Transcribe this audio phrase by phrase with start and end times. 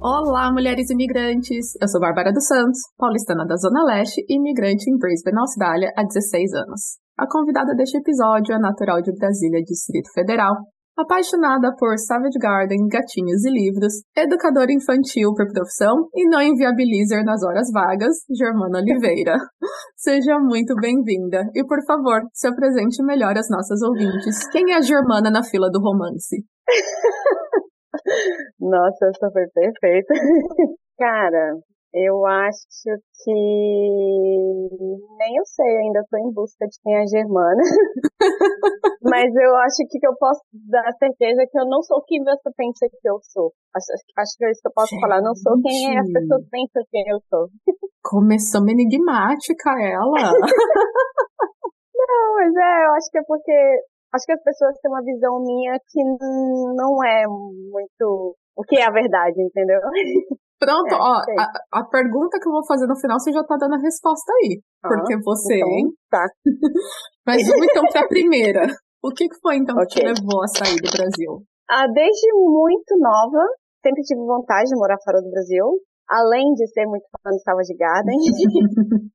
[0.00, 1.74] Olá, mulheres imigrantes!
[1.82, 6.04] Eu sou Bárbara dos Santos, paulistana da Zona Leste e imigrante em Brisbane, Austrália, há
[6.04, 6.80] 16 anos.
[7.18, 10.54] A convidada deste episódio é natural de Brasília, Distrito Federal,
[10.96, 17.42] apaixonada por Savage Garden, gatinhos e livros, educadora infantil por profissão e não inviabilizer nas
[17.42, 19.34] horas vagas, Germana Oliveira.
[19.98, 24.48] Seja muito bem-vinda e, por favor, se apresente melhor às nossas ouvintes.
[24.52, 26.36] Quem é a Germana na fila do romance?
[28.60, 30.14] Nossa, essa foi perfeita.
[30.98, 31.58] Cara,
[31.94, 32.66] eu acho
[33.24, 37.62] que nem eu sei, ainda estou em busca de quem é a Germana.
[39.02, 42.50] Mas eu acho que, que eu posso dar certeza que eu não sou quem você
[42.56, 43.54] pensa que eu sou.
[43.74, 43.86] Acho,
[44.18, 45.00] acho que é isso que eu posso Gente.
[45.00, 45.22] falar.
[45.22, 47.48] Não sou quem é as pessoas pensam que eu sou.
[48.02, 50.28] Começou enigmática ela.
[51.96, 53.80] não, mas é, eu acho que é porque
[54.14, 56.02] acho que as pessoas têm uma visão minha que
[56.74, 59.80] não é muito o que é a verdade, entendeu?
[60.58, 63.54] Pronto, é, ó, a, a, pergunta que eu vou fazer no final você já tá
[63.54, 64.58] dando a resposta aí.
[64.82, 65.54] Ah, porque você.
[65.54, 66.26] Então, tá.
[67.24, 68.66] Mas vamos então pra primeira.
[69.00, 69.86] O que, que foi então okay.
[69.86, 71.46] que te levou a sair do Brasil?
[71.70, 73.46] Ah, desde muito nova,
[73.86, 75.64] sempre tive vontade de morar fora do Brasil.
[76.10, 78.18] Além de ser muito fã de Salva de Garden,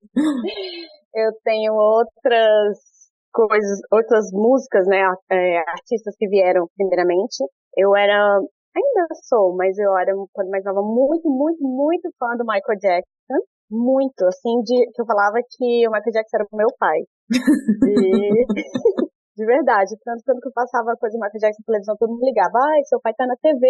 [1.16, 2.93] eu tenho outras
[3.34, 7.44] coisas, outras músicas, né, é, artistas que vieram primeiramente.
[7.76, 8.40] Eu era
[8.76, 13.40] Ainda sou, mas eu era, quando mais nova, muito, muito, muito fã do Michael Jackson.
[13.70, 17.00] Muito, assim, de, que eu falava que o Michael Jackson era o meu pai.
[17.30, 18.46] E,
[19.38, 22.58] de verdade, tanto quando eu passava coisa do Michael Jackson na televisão, todo mundo ligava,
[22.58, 23.62] ai, seu pai tá na TV,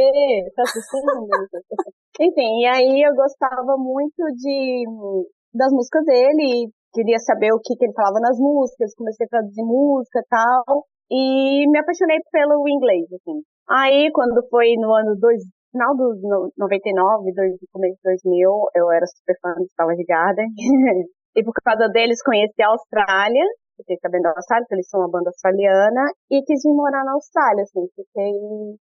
[0.56, 1.04] tá assistindo.
[2.20, 4.86] Enfim, e aí eu gostava muito de,
[5.54, 9.64] das músicas dele, queria saber o que, que ele falava nas músicas, comecei a traduzir
[9.64, 10.86] música e tal.
[11.12, 13.42] E me apaixonei pelo inglês, assim.
[13.70, 16.22] Aí, quando foi no ano dois, final dos
[16.58, 20.48] 99, dois, começo de 2000, eu era super fã de Star de Garden.
[21.36, 23.44] e por causa deles conheci a Austrália,
[23.84, 27.14] fiquei sabendo da Austrália, que eles são uma banda australiana, e quis vir morar na
[27.14, 28.32] Austrália, assim, fiquei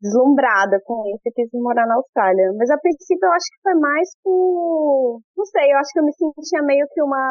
[0.01, 2.53] deslumbrada com isso e quis vir morar na Austrália.
[2.57, 6.05] Mas a princípio eu acho que foi mais por, não sei, eu acho que eu
[6.05, 7.25] me sentia meio que uma,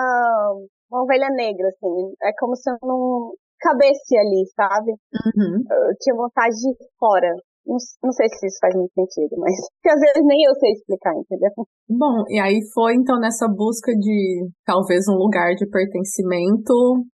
[0.90, 2.12] uma ovelha negra, assim.
[2.22, 3.32] É como se eu não,
[3.64, 4.92] cabesse ali, sabe?
[4.92, 5.64] Uhum.
[5.64, 7.32] Eu tinha vontade de ir fora.
[7.66, 10.72] Não, não, sei se isso faz muito sentido, mas que às vezes nem eu sei
[10.72, 11.50] explicar, entendeu?
[11.88, 16.74] Bom, e aí foi então nessa busca de talvez um lugar de pertencimento.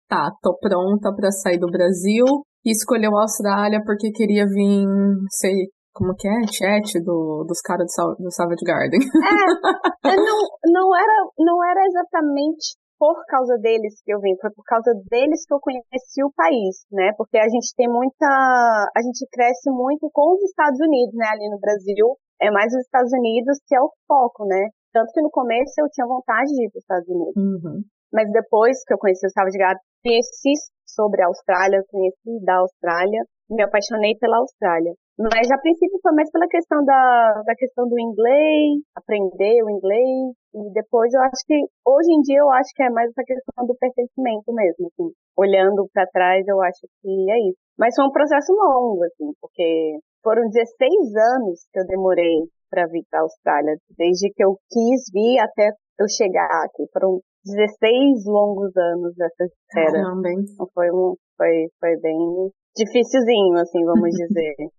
[0.08, 2.24] Tá, tô pronta para sair do Brasil
[2.64, 4.86] e escolheu a Austrália porque queria vir,
[5.30, 6.46] sei, como que é?
[6.46, 9.00] Chat do, dos caras do, do Savage Garden.
[10.04, 10.38] É, não,
[10.72, 15.46] não, era, não era exatamente por causa deles que eu vim, foi por causa deles
[15.46, 17.12] que eu conheci o país, né?
[17.16, 21.26] Porque a gente tem muita, a gente cresce muito com os Estados Unidos, né?
[21.30, 24.68] Ali no Brasil, é mais os Estados Unidos que é o foco, né?
[24.92, 27.36] Tanto que no começo eu tinha vontade de ir para os Estados Unidos.
[27.36, 27.82] Uhum.
[28.12, 30.52] Mas depois que eu conheci o Gato, conheci
[30.86, 34.92] sobre a Austrália, conheci da Austrália, me apaixonei pela Austrália.
[35.18, 40.30] Mas a princípio foi mais pela questão da, da questão do inglês, aprender o inglês,
[40.54, 43.66] e depois eu acho que, hoje em dia eu acho que é mais essa questão
[43.66, 45.10] do pertencimento mesmo, assim.
[45.36, 47.58] Olhando para trás eu acho que é isso.
[47.76, 50.86] Mas foi um processo longo, assim, porque foram 16
[51.34, 55.72] anos que eu demorei para vir para a Austrália, desde que eu quis vir até
[55.98, 56.86] eu chegar aqui.
[56.92, 59.98] Foram 16 longos anos dessa espera.
[59.98, 60.44] Caramba, hein?
[60.72, 62.18] Foi, um, foi, foi bem
[62.76, 64.54] dificilzinho, assim, vamos dizer.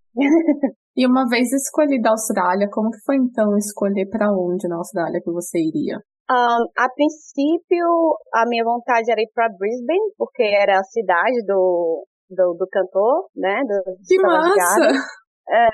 [0.96, 5.20] e uma vez escolhida a Austrália, como que foi então escolher para onde na Austrália
[5.22, 5.98] que você iria?
[6.30, 7.86] Um, a princípio,
[8.32, 13.28] a minha vontade era ir para Brisbane, porque era a cidade do, do, do cantor,
[13.34, 13.62] né?
[13.64, 14.92] Do, que massa!
[15.50, 15.66] É,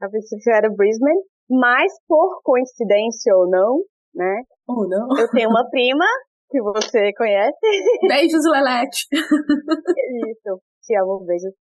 [0.00, 1.20] a princípio era Brisbane,
[1.50, 3.82] mas por coincidência ou não,
[4.14, 4.42] né?
[4.68, 5.08] Ou não?
[5.18, 6.06] Eu tenho uma prima
[6.48, 7.58] que você conhece.
[8.06, 9.08] Beijos, Lelete!
[9.10, 10.60] Isso,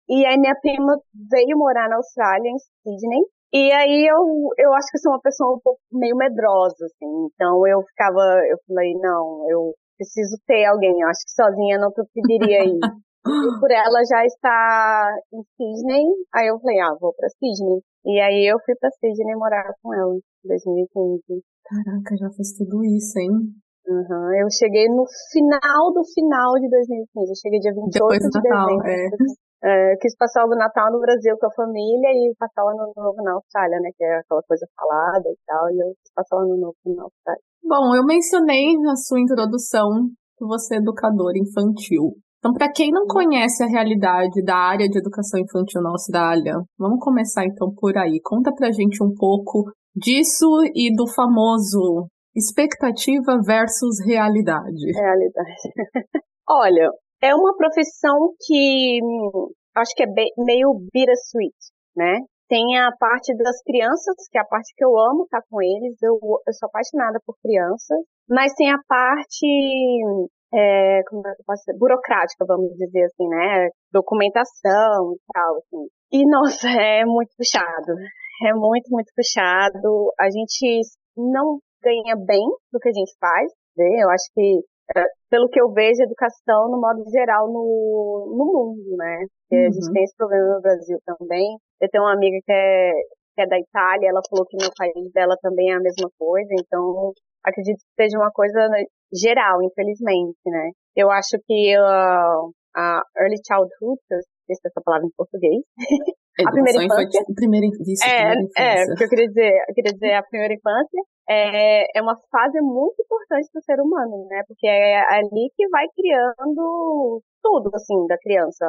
[0.09, 0.99] E aí minha prima
[1.31, 3.23] veio morar na Austrália, em Sydney.
[3.53, 7.29] E aí eu, eu acho que sou uma pessoa um pouco meio medrosa, assim.
[7.33, 8.21] Então eu ficava,
[8.51, 11.01] eu falei, não, eu preciso ter alguém.
[11.01, 12.81] Eu acho que sozinha não conseguiria ir.
[13.27, 16.05] e por ela já estar em Sydney,
[16.35, 17.81] aí eu falei, ah, vou pra Sydney.
[18.05, 21.43] E aí eu fui pra Sydney morar com ela em 2015.
[21.65, 23.31] Caraca, já fez tudo isso, hein?
[23.87, 24.27] Uhum.
[24.43, 27.31] Eu cheguei no final do final de 2015.
[27.31, 28.87] Eu cheguei dia 28 Depois do de Natal, dezembro.
[28.87, 29.37] É.
[29.65, 33.23] É, quis passar o Natal no Brasil com a família e passar o Ano Novo
[33.23, 33.91] na Austrália, né?
[33.97, 35.71] Que é aquela coisa falada e tal.
[35.71, 37.43] E eu quis passar o Ano Novo na Austrália.
[37.65, 39.89] Bom, eu mencionei na sua introdução
[40.37, 42.15] que você é educadora infantil.
[42.39, 47.01] Então, para quem não conhece a realidade da área de educação infantil na Austrália, vamos
[47.01, 48.21] começar então por aí.
[48.23, 49.65] Conta pra gente um pouco
[49.97, 52.07] disso e do famoso
[52.37, 54.93] expectativa versus realidade.
[54.95, 55.73] Realidade.
[56.49, 56.91] Olha,
[57.23, 60.07] é uma profissão que hum, acho que é
[60.39, 61.57] meio bittersweet,
[61.97, 62.21] né?
[62.49, 66.01] Tem a parte das crianças, que é a parte que eu amo estar com eles,
[66.01, 67.99] eu, eu sou apaixonada por crianças,
[68.29, 69.47] mas tem a parte,
[70.55, 73.69] é, como é que eu posso dizer, burocrática, vamos dizer assim, né?
[73.91, 75.89] Documentação e tal, assim.
[76.13, 77.93] E, nossa, é muito puxado.
[78.47, 80.13] É muito, muito puxado.
[80.21, 80.83] A gente
[81.17, 84.03] não ganha bem do que a gente faz, né?
[84.03, 84.61] Eu acho que
[84.95, 89.27] é, pelo que eu vejo, educação no modo geral no, no mundo, né?
[89.51, 89.67] Uhum.
[89.67, 89.93] a gente uhum.
[89.93, 91.59] tem esse problema no Brasil também.
[91.81, 92.93] Eu tenho uma amiga que é,
[93.35, 96.49] que é da Itália, ela falou que no país dela também é a mesma coisa,
[96.55, 97.13] então
[97.45, 98.69] acredito que seja uma coisa
[99.13, 100.71] geral, infelizmente, né?
[100.95, 105.63] Eu acho que uh, a early childhood, eu esqueci essa palavra em português,
[106.45, 107.03] a primeira infância.
[107.03, 108.63] Infantil, primeira, isso, é, primeira infância.
[108.63, 112.61] É, porque eu queria dizer, eu queria dizer a primeira infância é, é uma fase
[112.61, 114.43] muito importante para o ser humano, né?
[114.47, 118.65] Porque é ali que vai criando tudo, assim, da criança.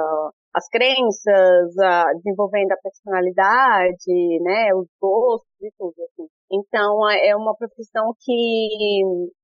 [0.56, 4.74] As crenças, a, desenvolvendo a personalidade, né?
[4.74, 6.28] Os gostos e tudo, assim.
[6.52, 9.04] Então, é uma profissão que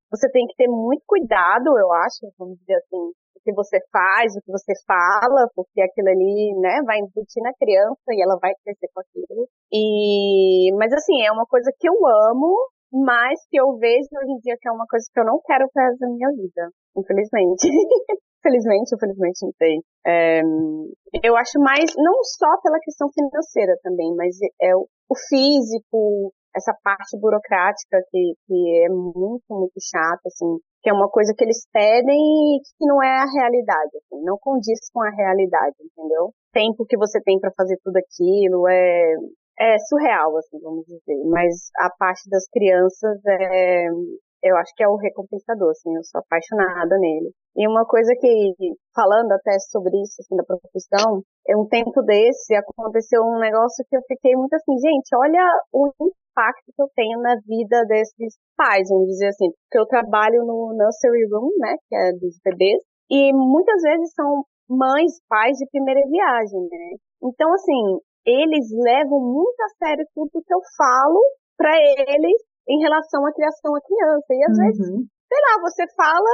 [0.09, 4.35] você tem que ter muito cuidado, eu acho, vamos dizer assim, o que você faz,
[4.35, 8.53] o que você fala, porque aquilo ali, né, vai embutir na criança e ela vai
[8.63, 9.47] crescer com aquilo.
[9.71, 11.95] E, mas assim, é uma coisa que eu
[12.29, 12.53] amo,
[12.91, 15.65] mas que eu vejo hoje em dia que é uma coisa que eu não quero
[15.73, 17.67] para a minha vida, infelizmente.
[18.43, 19.79] Felizmente, infelizmente, não sei.
[20.05, 20.41] É,
[21.23, 26.75] eu acho mais, não só pela questão financeira também, mas é o, o físico, essa
[26.83, 31.65] parte burocrática que, que é muito, muito chata, assim, que é uma coisa que eles
[31.71, 36.31] pedem e que não é a realidade, assim, não condiz com a realidade, entendeu?
[36.51, 39.13] Tempo que você tem para fazer tudo aquilo é,
[39.59, 41.23] é surreal, assim, vamos dizer.
[41.29, 43.87] Mas a parte das crianças é,
[44.43, 47.31] eu acho que é o recompensador, assim, eu sou apaixonada nele.
[47.55, 48.53] E uma coisa que,
[48.93, 53.95] falando até sobre isso, assim, da profissão, é um tempo desse aconteceu um negócio que
[53.95, 55.93] eu fiquei muito assim, gente, olha o
[56.33, 60.73] impacto que eu tenho na vida desses pais, vamos dizer assim, porque eu trabalho no
[60.73, 66.01] nursery room, né, que é dos bebês, e muitas vezes são mães, pais de primeira
[66.09, 66.97] viagem, né?
[67.21, 71.21] Então, assim, eles levam muito a sério tudo que eu falo
[71.57, 74.29] para eles em relação à criação da criança.
[74.31, 74.63] E às uhum.
[74.65, 74.87] vezes,
[75.27, 76.33] sei lá, você fala,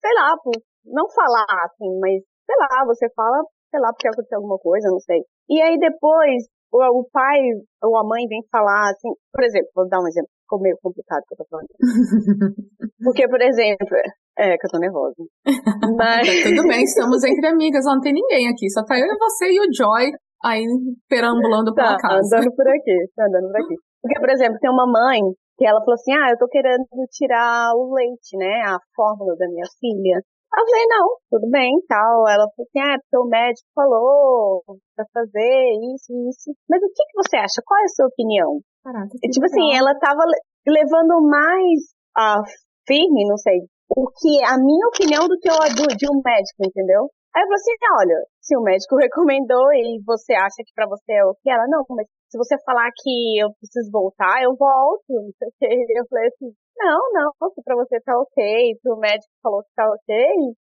[0.00, 0.52] sei lá, por
[0.84, 5.00] não falar assim, mas sei lá, você fala, sei lá, porque aconteceu alguma coisa, não
[5.00, 5.20] sei.
[5.48, 7.38] E aí depois, o, pai
[7.82, 11.22] ou a mãe vem falar assim, por exemplo, vou dar um exemplo, ficou meio complicado
[11.28, 11.68] que eu tô falando.
[13.04, 13.96] porque, por exemplo,
[14.38, 15.14] é, que eu tô nervosa.
[15.98, 16.26] Mas...
[16.26, 19.52] Tá tudo bem, estamos entre amigas, não tem ninguém aqui, só tá eu e você
[19.52, 20.12] e o Joy
[20.44, 20.64] aí
[21.08, 22.36] perambulando pela tá, casa.
[22.36, 23.74] andando por aqui, tá andando por aqui.
[24.02, 25.20] Porque, por exemplo, tem uma mãe
[25.56, 29.46] que ela falou assim, ah, eu tô querendo tirar o leite, né, a fórmula da
[29.46, 30.20] minha filha.
[30.52, 32.28] Eu falei, não, tudo bem, tal.
[32.28, 34.62] Ela falou assim, ah, porque o médico falou
[34.94, 35.56] pra fazer
[35.94, 36.52] isso isso.
[36.68, 37.64] Mas o que, que você acha?
[37.64, 38.60] Qual é a sua opinião?
[38.84, 39.70] Caraca, e, tipo assim, legal.
[39.70, 40.22] assim, ela tava
[40.66, 42.42] levando mais a
[42.86, 43.64] firme, não sei,
[43.96, 47.08] o que a minha opinião do que o de um médico, entendeu?
[47.34, 51.12] Aí eu falei assim, olha, se o médico recomendou e você acha que para você
[51.12, 55.04] é o que ela, não, mas se você falar que eu preciso voltar, eu volto.
[55.60, 59.70] Eu falei assim, não, não, se pra você tá ok, se o médico falou que
[59.74, 60.10] tá ok.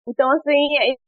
[0.07, 0.59] Então, assim,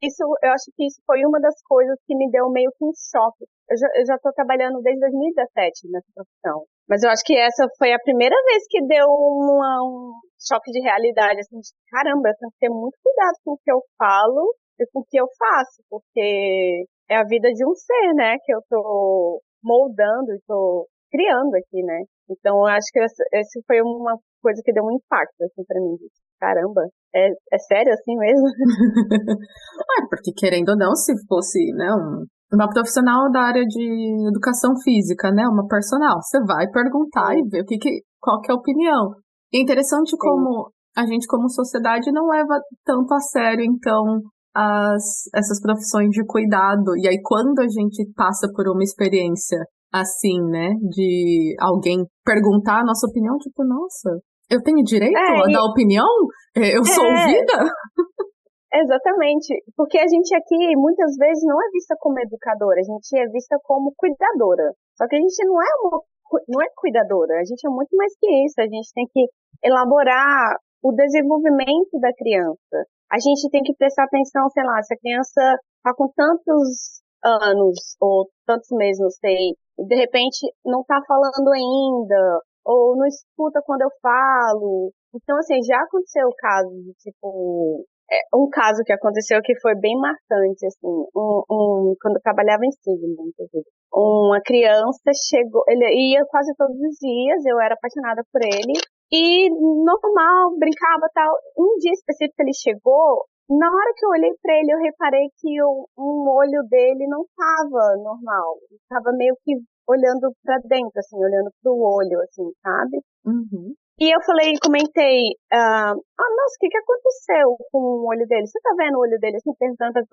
[0.02, 2.92] isso, eu acho que isso foi uma das coisas que me deu meio que um
[2.96, 3.46] choque.
[3.70, 6.66] Eu já, eu já tô trabalhando desde 2017 nessa profissão.
[6.88, 10.82] Mas eu acho que essa foi a primeira vez que deu uma, um choque de
[10.82, 14.56] realidade, assim, de, caramba, eu tenho que ter muito cuidado com o que eu falo
[14.80, 18.54] e com o que eu faço, porque é a vida de um ser, né, que
[18.54, 22.02] eu tô moldando e tô criando aqui, né.
[22.28, 23.22] Então, eu acho que essa,
[23.68, 25.94] foi uma coisa que deu um impacto, assim, pra mim.
[26.42, 26.82] Caramba,
[27.14, 28.48] é, é sério assim mesmo?
[28.50, 34.74] ah, porque querendo ou não, se fosse, né, um, uma profissional da área de educação
[34.84, 38.56] física, né, uma personal, você vai perguntar e ver o que, que qual que é
[38.56, 39.14] a opinião.
[39.54, 40.18] E é interessante Sim.
[40.18, 44.22] como a gente, como sociedade, não leva tanto a sério, então,
[44.56, 46.96] as, essas profissões de cuidado.
[46.98, 49.60] E aí, quando a gente passa por uma experiência
[49.94, 54.18] assim, né, de alguém perguntar a nossa opinião, tipo, nossa,
[54.50, 56.10] Eu tenho direito é, a dar opinião?
[56.58, 57.54] É, eu sou é, ouvida?
[58.74, 63.30] Exatamente, porque a gente aqui muitas vezes não é vista como educadora, a gente é
[63.30, 64.74] vista como cuidadora.
[64.98, 66.02] Só que a gente não é uma,
[66.50, 69.30] não é cuidadora, a gente é muito mais que isso, a gente tem que
[69.64, 72.90] elaborar o desenvolvimento da criança.
[73.12, 75.42] A gente tem que prestar atenção, sei lá, se a criança
[75.78, 82.42] está com tantos anos ou tantos meses, não sei, de repente não está falando ainda,
[82.66, 84.92] ou não escuta quando eu falo.
[85.14, 89.76] Então, assim, já aconteceu o caso de, tipo, é, um caso que aconteceu que foi
[89.76, 93.66] bem marcante, assim, um, um, quando eu trabalhava em Sydney, inclusive.
[93.94, 98.74] Uma criança chegou, ele ia quase todos os dias, eu era apaixonada por ele,
[99.12, 101.32] e normal, brincava tal.
[101.58, 105.62] Um dia específico ele chegou, na hora que eu olhei para ele, eu reparei que
[105.64, 108.58] o, um olho dele não estava normal.
[108.72, 109.54] Estava meio que
[109.88, 113.02] olhando para dentro, assim, olhando pro olho, assim, sabe?
[113.26, 113.76] Uhum.
[114.00, 118.48] E eu falei, comentei, ah, oh, nossa, o que, que aconteceu com o olho dele?
[118.48, 119.38] Você tá vendo o olho dele?
[119.38, 120.08] Assim, perguntando as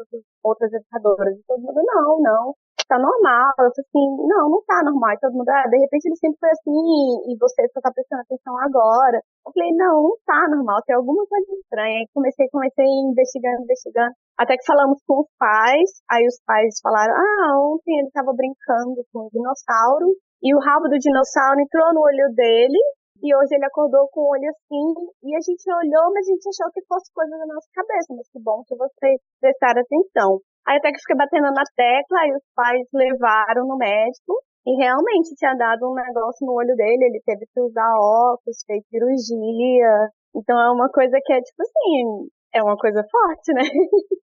[0.45, 1.39] outras educadoras.
[1.39, 2.55] E todo mundo, não, não,
[2.91, 3.55] tá normal.
[3.63, 5.15] Eu falei assim, não, não tá normal.
[5.15, 6.83] E todo mundo, ah, de repente ele sempre foi assim
[7.31, 9.23] e você só tá prestando atenção agora.
[9.47, 12.03] Eu falei, não, não tá normal, tem alguma coisa estranha.
[12.03, 14.15] Aí comecei, comecei investigando, investigando.
[14.35, 18.99] Até que falamos com os pais, aí os pais falaram, ah, ontem ele tava brincando
[19.13, 20.11] com um dinossauro
[20.43, 22.81] e o rabo do dinossauro entrou no olho dele
[23.23, 26.49] e hoje ele acordou com o olho assim, e a gente olhou, mas a gente
[26.49, 28.17] achou que fosse coisa da nossa cabeça.
[28.17, 30.41] Mas que bom que vocês prestaram atenção.
[30.71, 35.35] Aí até que fiquei batendo na tecla, aí os pais levaram no médico, e realmente
[35.35, 40.09] tinha dado um negócio no olho dele, ele teve que usar óculos, fez cirurgia.
[40.31, 43.67] Então é uma coisa que é tipo assim, é uma coisa forte, né?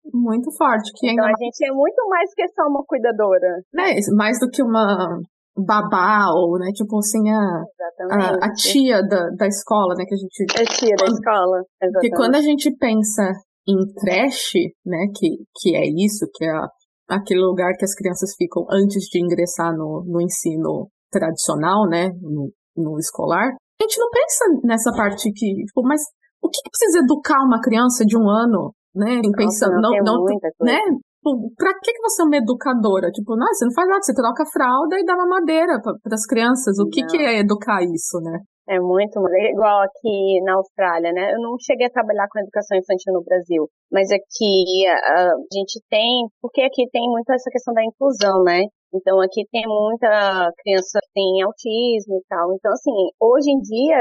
[0.08, 0.90] Muito forte.
[0.96, 1.36] Que então ainda...
[1.36, 3.60] a gente é muito mais que só uma cuidadora.
[3.74, 3.92] Né?
[4.16, 5.20] Mais do que uma
[5.54, 7.62] babá, ou, né, tipo assim, a,
[8.10, 10.46] a, a, tia da, da escola, né, que a gente...
[10.56, 11.92] A tia da escola, exatamente.
[11.92, 13.32] Porque quando a gente pensa
[13.66, 15.28] em creche, né, que,
[15.60, 16.68] que é isso, que é a,
[17.08, 22.50] aquele lugar que as crianças ficam antes de ingressar no, no ensino tradicional, né, no,
[22.76, 23.48] no escolar,
[23.80, 26.00] a gente não pensa nessa parte que, tipo, mas
[26.42, 30.24] o que, que precisa educar uma criança de um ano, né, pensando, não, não, não
[30.62, 30.80] né,
[31.22, 33.08] Tipo, pra que, que você é uma educadora?
[33.12, 36.26] Tipo, não, você não faz nada, você troca fralda e dá uma madeira para as
[36.26, 36.80] crianças.
[36.80, 38.40] O que, que é educar isso, né?
[38.68, 41.32] É muito, é igual aqui na Austrália, né?
[41.32, 46.28] Eu não cheguei a trabalhar com educação infantil no Brasil, mas aqui a, gente tem,
[46.40, 48.62] porque aqui tem muito essa questão da inclusão, né?
[48.94, 52.54] Então aqui tem muita criança que tem autismo e tal.
[52.54, 53.98] Então assim, hoje em dia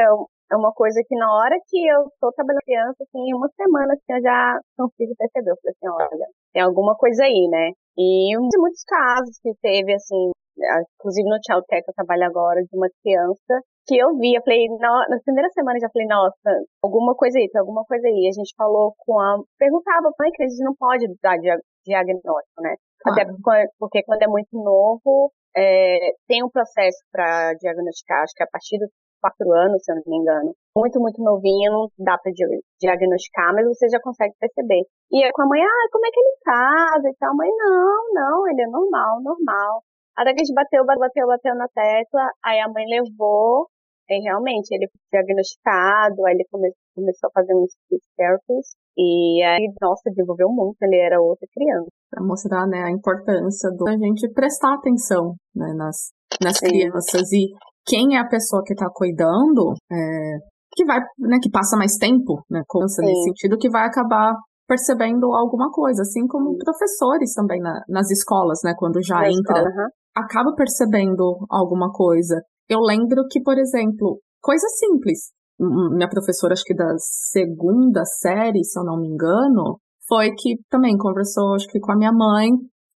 [0.51, 4.11] é uma coisa que na hora que eu tô trabalhando criança, assim, uma semana assim,
[4.11, 5.51] eu já consigo perceber.
[5.51, 7.71] Eu falei assim, olha, tem alguma coisa aí, né?
[7.97, 10.31] E muitos casos que teve, assim,
[10.99, 15.07] inclusive no Tech eu trabalho agora, de uma criança que eu vi, eu falei, na,
[15.09, 16.49] na primeira semana eu já falei, nossa,
[16.83, 18.27] alguma coisa aí, tem alguma coisa aí.
[18.27, 19.39] A gente falou com a.
[19.57, 21.37] Perguntava, mãe, que a gente não pode dar
[21.85, 22.75] diagnóstico, né?
[23.07, 23.11] Ah.
[23.11, 23.25] Até
[23.79, 28.49] porque quando é muito novo, é, tem um processo para diagnosticar, acho que é a
[28.51, 28.89] partir dos
[29.21, 30.51] quatro anos, se eu não me engano.
[30.75, 32.31] Muito, muito novinha, não dá pra
[32.81, 34.83] diagnosticar, mas você já consegue perceber.
[35.11, 36.99] E aí com a mãe, ah, como é que ele tá?
[37.05, 37.31] E tal.
[37.31, 39.83] A mãe, não, não, ele é normal, normal.
[40.17, 43.67] Até que a gente bateu, bateu, bateu na tecla, aí a mãe levou,
[44.09, 49.41] e realmente ele foi diagnosticado, aí ele come, começou a fazer um speech therapist, e
[49.41, 51.87] aí, nossa, desenvolveu muito, ele era outra criança.
[52.09, 56.11] Pra mostrar, né, a importância da gente prestar atenção, né, nas,
[56.43, 57.47] nas crianças e
[57.85, 60.37] quem é a pessoa que está cuidando, é,
[60.73, 64.35] que vai, né, que passa mais tempo, né, com nesse sentido, que vai acabar
[64.67, 66.57] percebendo alguma coisa, assim como Sim.
[66.63, 69.89] professores também na, nas escolas, né, quando já na entra, escola, uhum.
[70.15, 72.41] acaba percebendo alguma coisa.
[72.69, 78.79] Eu lembro que, por exemplo, coisa simples, minha professora, acho que da segunda série, se
[78.79, 82.49] eu não me engano, foi que também conversou, acho que com a minha mãe,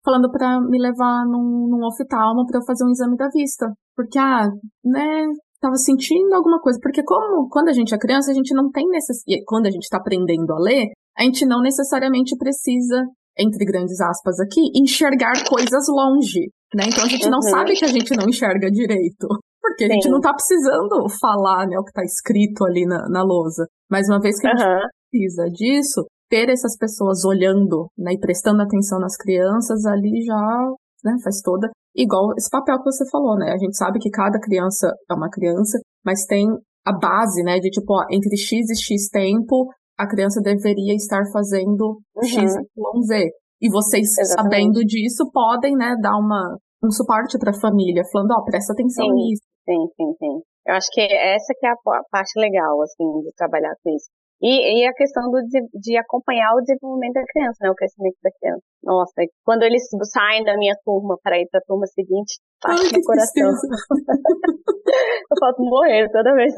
[0.06, 3.66] falando para me levar num, num oftalmo para eu fazer um exame da vista.
[3.96, 4.48] Porque, ah,
[4.84, 5.26] né,
[5.60, 6.80] tava sentindo alguma coisa.
[6.82, 9.44] Porque como quando a gente é criança, a gente não tem necessidade.
[9.46, 13.04] Quando a gente está aprendendo a ler, a gente não necessariamente precisa,
[13.38, 16.52] entre grandes aspas aqui, enxergar coisas longe.
[16.74, 16.84] Né?
[16.88, 17.50] Então a gente não uhum.
[17.50, 19.28] sabe que a gente não enxerga direito.
[19.62, 23.24] Porque a gente não tá precisando falar né, o que tá escrito ali na, na
[23.24, 23.66] lousa.
[23.90, 28.62] Mas uma vez que a gente precisa disso, ter essas pessoas olhando né, e prestando
[28.62, 30.72] atenção nas crianças ali já
[31.04, 31.70] né, faz toda.
[31.96, 33.52] Igual esse papel que você falou, né?
[33.52, 36.48] A gente sabe que cada criança é uma criança, mas tem
[36.86, 41.24] a base, né, de tipo, ó, entre X e X tempo, a criança deveria estar
[41.32, 42.24] fazendo uhum.
[42.24, 43.30] X, Y, Z.
[43.62, 44.54] E vocês, Exatamente.
[44.54, 49.06] sabendo disso, podem, né, dar uma, um suporte para a família, falando, ó, presta atenção
[49.06, 49.44] sim, nisso.
[49.66, 50.42] Sim, sim, sim.
[50.68, 54.10] Eu acho que essa que é a parte legal, assim, de trabalhar com isso.
[54.42, 58.18] E, e a questão do, de, de, acompanhar o desenvolvimento da criança, né, o crescimento
[58.22, 58.64] da criança.
[58.84, 59.14] Nossa,
[59.46, 63.48] quando eles saem da minha turma para ir para a turma seguinte, bate no coração.
[65.32, 66.54] eu falto morrer toda vez.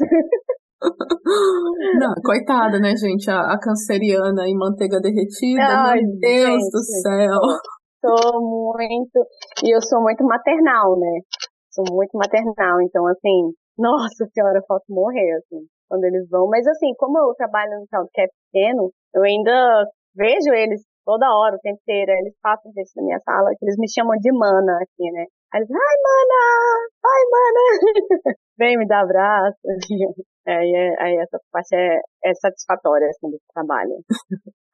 [1.98, 3.30] Não, coitada, né, gente?
[3.30, 5.62] A, a canceriana e manteiga derretida.
[5.62, 7.40] Ai, meu Deus gente, do céu.
[8.04, 9.26] Sou muito.
[9.64, 11.20] E eu sou muito maternal, né?
[11.70, 12.80] Sou muito maternal.
[12.82, 16.48] Então, assim, nossa senhora, eu falta morrer, assim, quando eles vão.
[16.48, 21.56] Mas, assim, como eu trabalho no que é pequeno, eu ainda vejo eles toda hora,
[21.56, 22.12] o tempo inteiro.
[22.12, 25.24] Eles passam vezes na minha sala, que eles me chamam de mana, aqui, né?
[25.54, 26.40] Aí eles, ai, mana!
[27.06, 28.36] Ai, mana!
[28.58, 29.56] Vem me dar abraço.
[30.48, 34.00] Aí, é, aí essa parte é, é satisfatória, assim, do trabalho.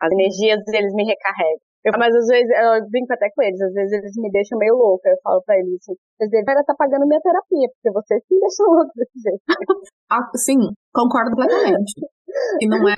[0.01, 1.59] As energias, eles me recarregam.
[1.85, 4.75] Eu, mas às vezes, eu brinco até com eles, às vezes eles me deixam meio
[4.75, 5.11] louca.
[5.11, 8.67] Eu falo pra eles assim, vocês deveriam estar pagando minha terapia, porque vocês me deixam
[8.73, 9.43] louca desse jeito.
[10.11, 10.61] ah, sim,
[10.95, 11.93] concordo plenamente.
[12.61, 12.95] E não é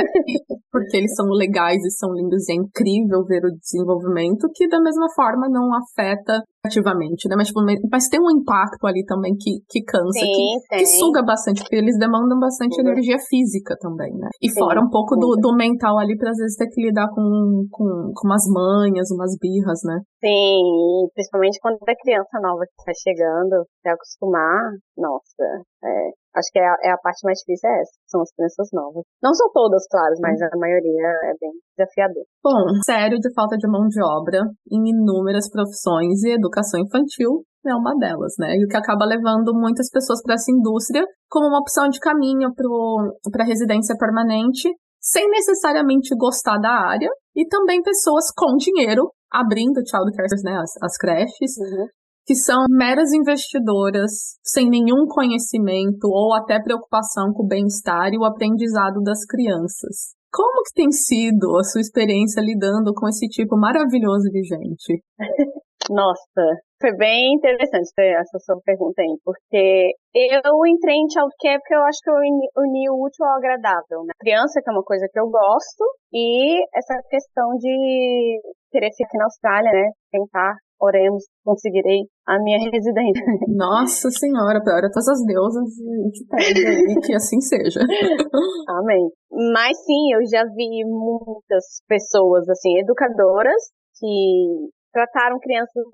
[0.71, 4.81] porque eles são legais e são lindos e é incrível ver o desenvolvimento que da
[4.81, 7.37] mesma forma não afeta ativamente, né?
[7.37, 11.23] Mas, tipo, mas tem um impacto ali também que, que cansa, sim, que, que, suga
[11.23, 12.81] bastante, porque eles demandam bastante sim.
[12.81, 14.29] energia física também, né?
[14.43, 17.09] E sim, fora um pouco do, do mental ali pra às vezes ter que lidar
[17.11, 20.01] com, com, com umas manhas, umas birras, né?
[20.21, 25.45] Sim, principalmente quando é criança nova que tá chegando, se acostumar, nossa,
[25.85, 28.69] é, Acho que é a, é a, parte mais difícil é essa, são as crianças
[28.73, 29.03] novas.
[29.25, 32.25] Não são todas, claro, mas a maioria é bem desafiador.
[32.45, 37.75] Bom, sério de falta de mão de obra em inúmeras profissões e educação infantil é
[37.75, 38.55] uma delas, né?
[38.55, 42.53] E o que acaba levando muitas pessoas para essa indústria como uma opção de caminho
[42.55, 44.69] para residência permanente,
[45.01, 50.71] sem necessariamente gostar da área, e também pessoas com dinheiro abrindo child care, né, as,
[50.83, 51.87] as creches, uhum
[52.27, 58.25] que são meras investidoras sem nenhum conhecimento ou até preocupação com o bem-estar e o
[58.25, 60.17] aprendizado das crianças.
[60.33, 65.03] Como que tem sido a sua experiência lidando com esse tipo maravilhoso de gente?
[65.89, 66.43] Nossa,
[66.81, 72.01] foi bem interessante essa sua pergunta aí, porque eu entrei em childcare porque eu acho
[72.03, 74.13] que eu uni o útil ao agradável, né?
[74.19, 78.41] Criança, que é uma coisa que eu gosto, e essa questão de
[78.73, 79.91] querer ficar aqui na Austrália, né?
[80.11, 83.25] Tentar oremos, conseguirei a minha residência.
[83.49, 85.69] Nossa Senhora, para todas as deusas
[86.13, 87.81] te pede aí que assim seja.
[88.69, 89.09] Amém.
[89.53, 93.63] Mas sim, eu já vi muitas pessoas, assim, educadoras
[93.99, 95.85] que trataram crianças,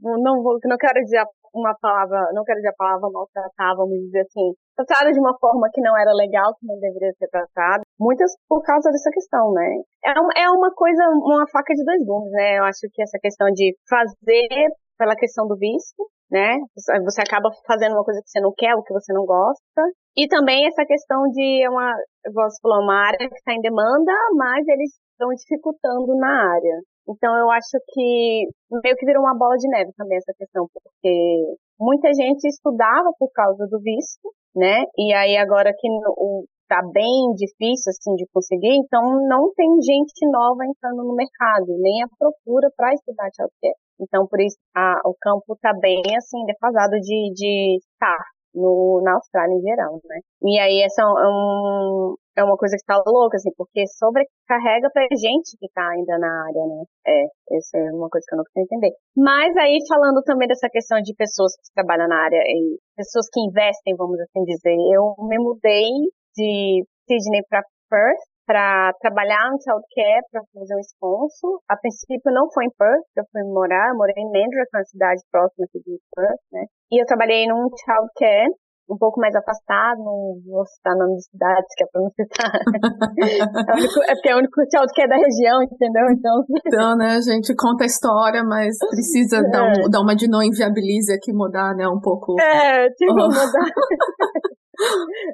[0.00, 1.20] não vou, não quero dizer
[1.52, 5.68] uma palavra, não quero dizer a palavra maltratar, vamos dizer assim, trataram de uma forma
[5.70, 9.68] que não era legal, que não deveria ser tratado, muitas por causa dessa questão, né?
[10.06, 12.58] É, uma, é uma coisa, uma faca de dois gumes, né?
[12.58, 14.48] Eu acho que essa questão de fazer
[14.96, 16.00] pela questão do visto,
[16.30, 16.56] né?
[17.04, 19.82] Você acaba fazendo uma coisa que você não quer, o que você não gosta.
[20.16, 21.92] E também essa questão de uma,
[22.32, 26.80] você falou, uma área que está em demanda, mas eles estão dificultando na área.
[27.10, 31.56] Então eu acho que meio que virou uma bola de neve também essa questão, porque
[31.78, 34.84] muita gente estudava por causa do visto, né?
[34.96, 40.22] E aí agora que o, tá bem difícil assim de conseguir, então não tem gente
[40.30, 43.74] nova entrando no mercado, nem a procura para estudar childcare.
[44.00, 48.22] Então por isso a, o campo tá bem assim defasado de, de estar
[48.54, 50.20] no, na Austrália em geral, né?
[50.42, 55.06] E aí essa é, um, é uma coisa que tá louca, assim, porque sobrecarrega pra
[55.10, 56.84] gente que tá ainda na área, né?
[57.06, 57.24] É,
[57.56, 58.94] essa é uma coisa que eu não consigo entender.
[59.16, 63.40] Mas aí falando também dessa questão de pessoas que trabalham na área e pessoas que
[63.40, 65.90] investem, vamos assim dizer, eu me mudei
[66.36, 71.60] de Sydney para Perth para trabalhar no childcare, para fazer um sponsor.
[71.68, 74.78] A princípio não foi em Perth, eu fui morar, eu morei em Mandurah, que é
[74.78, 76.64] uma cidade próxima aqui de Perth, né?
[76.90, 78.50] E eu trabalhei num childcare
[78.90, 82.50] um pouco mais afastado, não vou citar nome de cidades, que é pra não citar.
[83.70, 86.10] é, único, é porque é o único childcare da região, entendeu?
[86.10, 86.44] Então...
[86.66, 89.50] então, né, a gente conta a história, mas precisa é.
[89.50, 92.34] dar, um, dar uma de não inviabilize aqui, mudar, né, um pouco.
[92.40, 93.28] É, tipo, oh.
[93.28, 93.46] mudar.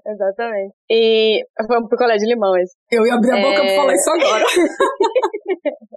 [0.07, 0.75] Exatamente.
[0.91, 2.75] E foi um picolé de limão esse.
[2.91, 3.67] Eu ia abrir a boca é...
[3.67, 4.45] pra falar isso agora.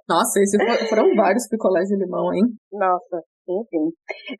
[0.08, 2.43] Nossa, esses foram vários picolés de limão, hein?
[2.72, 3.92] Nossa, enfim.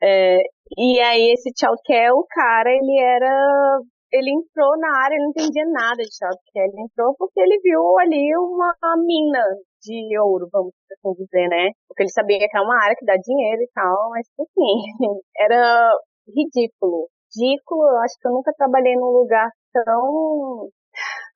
[0.02, 0.38] É,
[0.78, 3.80] e aí esse childcare, o cara, ele era
[4.12, 6.66] ele entrou na área, ele não entendia nada de childcare.
[6.66, 9.44] Ele entrou porque ele viu ali uma, uma mina
[9.82, 11.70] de ouro, vamos assim dizer, né?
[11.88, 14.74] Porque ele sabia que era uma área que dá dinheiro e tal, mas assim,
[15.38, 15.90] era
[16.26, 17.82] ridículo ridículo.
[17.88, 20.68] Eu acho que eu nunca trabalhei num lugar tão.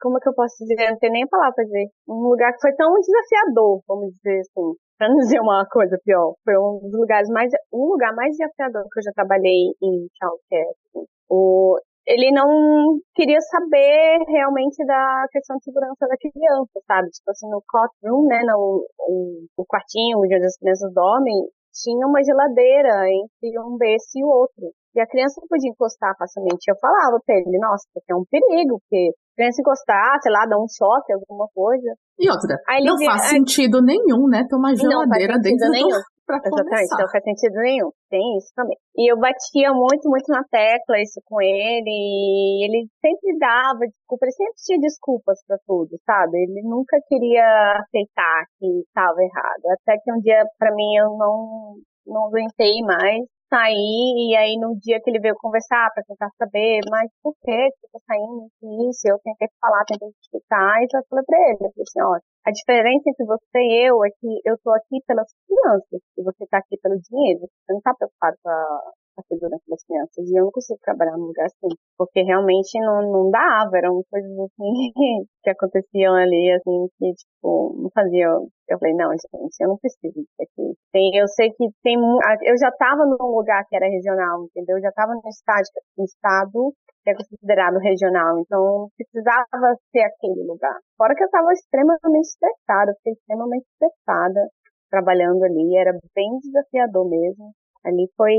[0.05, 0.90] Como é que eu posso dizer?
[0.90, 1.88] Não tem nem a palavra pra dizer.
[2.07, 4.77] Um lugar que foi tão desafiador, vamos dizer assim.
[4.99, 6.35] Pra não dizer uma coisa pior.
[6.45, 7.51] Foi um dos lugares mais.
[7.73, 10.77] Um lugar mais desafiador que eu já trabalhei em childcare.
[10.93, 11.07] Assim.
[11.31, 17.09] O, ele não queria saber realmente da questão de segurança da criança, sabe?
[17.09, 22.23] Tipo assim, no courtroom, né, no, o, o quartinho onde as crianças dormem, tinha uma
[22.23, 24.69] geladeira entre um berço e o outro.
[24.95, 26.71] E a criança não podia encostar facilmente.
[26.71, 30.47] Eu falava pra ele, nossa, isso é um perigo, porque a criança encostar, sei lá,
[30.47, 31.99] dar um choque, alguma coisa.
[32.15, 35.91] E outra, não faz sentido nenhum, né, ter uma geladeira dentro nenhum.
[35.91, 37.91] do pra Exatamente, não faz sentido nenhum.
[38.09, 38.79] Tem isso também.
[38.95, 44.27] E eu batia muito, muito na tecla isso com ele, e ele sempre dava desculpa,
[44.27, 46.39] ele sempre tinha desculpas para tudo, sabe?
[46.39, 49.75] Ele nunca queria aceitar que estava errado.
[49.75, 54.75] Até que um dia, para mim, eu não, não aguentei mais sair, e aí no
[54.83, 58.51] dia que ele veio conversar para tentar saber, mas por que você tá saindo
[58.90, 59.07] isso?
[59.07, 62.51] Eu tentei falar, tentei explicar, e eu falei pra ele, eu falei assim, ó, a
[62.51, 66.59] diferença entre você e eu é que eu tô aqui pelas crianças, e você tá
[66.59, 68.67] aqui pelo dinheiro, você não tá preocupado com a,
[69.16, 73.03] a segurança das crianças, e eu não consigo trabalhar num lugar assim, porque realmente não,
[73.11, 74.92] não dava, eram coisas assim
[75.42, 80.14] que aconteciam ali, assim, que, tipo, não faziam eu falei, não, gente, eu não preciso
[80.14, 80.72] disso aqui.
[80.90, 84.79] Tem, eu sei que tem, eu já estava num lugar que era regional, entendeu?
[84.79, 86.72] Eu já estava no estado, no estado
[87.05, 90.74] que é considerado regional, então precisava ser aquele lugar.
[90.96, 94.48] Fora que eu estava extremamente estressada, fiquei extremamente estressada
[94.90, 97.53] trabalhando ali, era bem desafiador mesmo.
[97.85, 98.33] Ali foi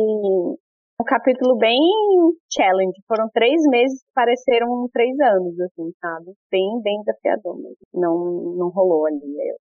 [1.00, 1.80] um capítulo bem
[2.52, 2.96] challenge.
[3.08, 6.32] Foram três meses que pareceram três anos, assim, sabe?
[6.52, 7.78] Bem, bem desafiador mesmo.
[7.94, 9.22] Não, não rolou ali.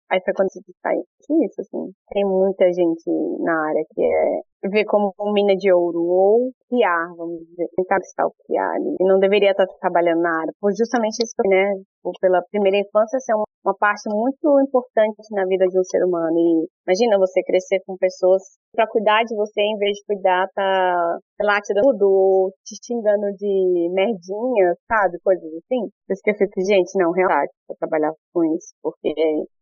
[0.09, 1.03] Aí foi quando eu sair.
[1.25, 1.91] Que isso, assim.
[2.11, 3.09] Tem muita gente
[3.39, 7.99] na área que é ver como mina de ouro ou criar, vamos dizer, tentar
[8.45, 8.95] criar ali.
[8.99, 10.53] E não deveria estar trabalhando na área.
[10.61, 11.73] Por justamente isso, né?
[12.21, 13.43] Pela primeira infância ser uma
[13.75, 16.37] parte muito importante na vida de um ser humano.
[16.37, 21.17] E imagina você crescer com pessoas para cuidar de você, em vez de cuidar, tá,
[21.41, 25.17] lá te dando tudo, te xingando de merdinha, sabe?
[25.23, 25.89] Coisas assim.
[26.09, 29.13] Eu esqueci que, gente, não, realmente, vou trabalhar com isso, porque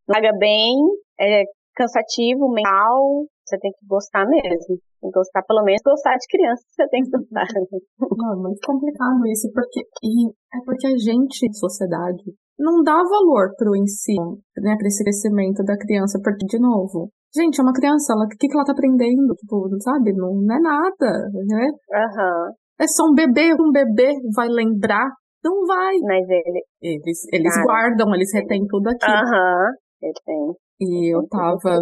[0.08, 0.76] paga bem,
[1.20, 1.44] é
[1.76, 4.80] cansativo, mental, você tem que gostar mesmo.
[5.14, 7.46] Gostar, pelo menos gostar de criança, você tem que gostar.
[8.18, 12.24] Não, é muito complicado isso, porque e é porque a gente, sociedade,
[12.58, 17.60] não dá valor pro ensino, né, para esse crescimento da criança, porque, de novo, gente,
[17.60, 19.36] é uma criança, ela, o que, que ela tá aprendendo?
[19.36, 21.68] Tipo, sabe, não, não é nada, né?
[21.70, 22.54] Uhum.
[22.80, 25.12] É só um bebê, um bebê vai lembrar
[25.46, 25.94] não vai.
[26.02, 26.66] Mas ele.
[26.82, 29.06] Eles, eles Cara, guardam, eles retêm tudo aqui.
[29.06, 30.56] Aham, retém.
[30.82, 31.80] E eu tava.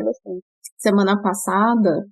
[0.84, 2.04] Semana passada,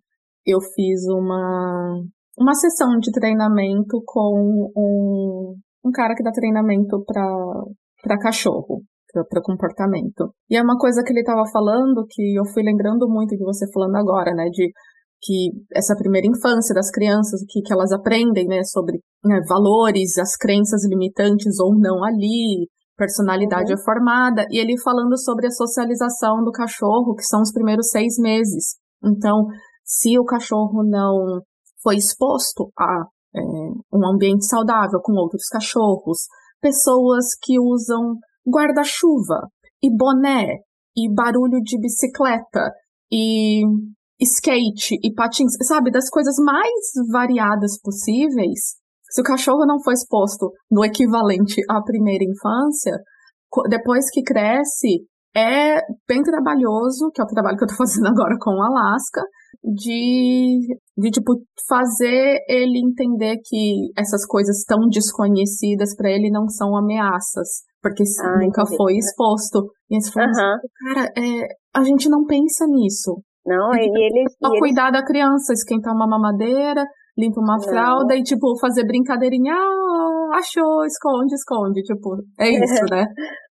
[0.46, 2.06] eu fiz uma,
[2.40, 5.56] uma sessão de treinamento com um,
[5.86, 8.82] um cara que dá treinamento para cachorro,
[9.12, 10.34] para comportamento.
[10.50, 13.70] E é uma coisa que ele tava falando que eu fui lembrando muito de você
[13.74, 14.46] falando agora, né?
[14.46, 14.72] De
[15.22, 20.18] que essa primeira infância das crianças, o que, que elas aprendem, né, sobre né, valores,
[20.18, 22.70] as crenças limitantes ou não ali,
[23.02, 23.80] personalidade uhum.
[23.80, 28.20] é formada, e ele falando sobre a socialização do cachorro, que são os primeiros seis
[28.20, 28.76] meses.
[29.04, 29.48] Então,
[29.84, 31.42] se o cachorro não
[31.82, 36.28] foi exposto a é, um ambiente saudável com outros cachorros,
[36.62, 39.48] pessoas que usam guarda-chuva
[39.82, 40.60] e boné
[40.96, 42.72] e barulho de bicicleta
[43.12, 43.64] e
[44.22, 46.70] skate e patins, sabe, das coisas mais
[47.12, 48.76] variadas possíveis.
[49.12, 52.98] Se o cachorro não foi exposto no equivalente à primeira infância,
[53.70, 58.36] depois que cresce, é bem trabalhoso, que é o trabalho que eu tô fazendo agora
[58.40, 59.22] com o Alaska,
[59.64, 60.60] de,
[60.98, 61.34] de tipo,
[61.68, 68.40] fazer ele entender que essas coisas tão desconhecidas para ele não são ameaças, porque ah,
[68.40, 68.78] nunca entendi.
[68.78, 69.72] foi exposto.
[69.90, 70.56] E eles falam uhum.
[70.56, 73.22] assim, cara, é, a gente não pensa nisso.
[73.46, 74.34] Não, e, e eles.
[74.42, 75.02] Só cuidar eles...
[75.02, 76.86] da criança, esquentar uma mamadeira,
[77.18, 77.64] limpa uma não.
[77.64, 79.54] fralda e, tipo, fazer brincadeirinha.
[79.54, 81.82] Ah, achou, esconde, esconde.
[81.84, 83.06] Tipo, é isso, né?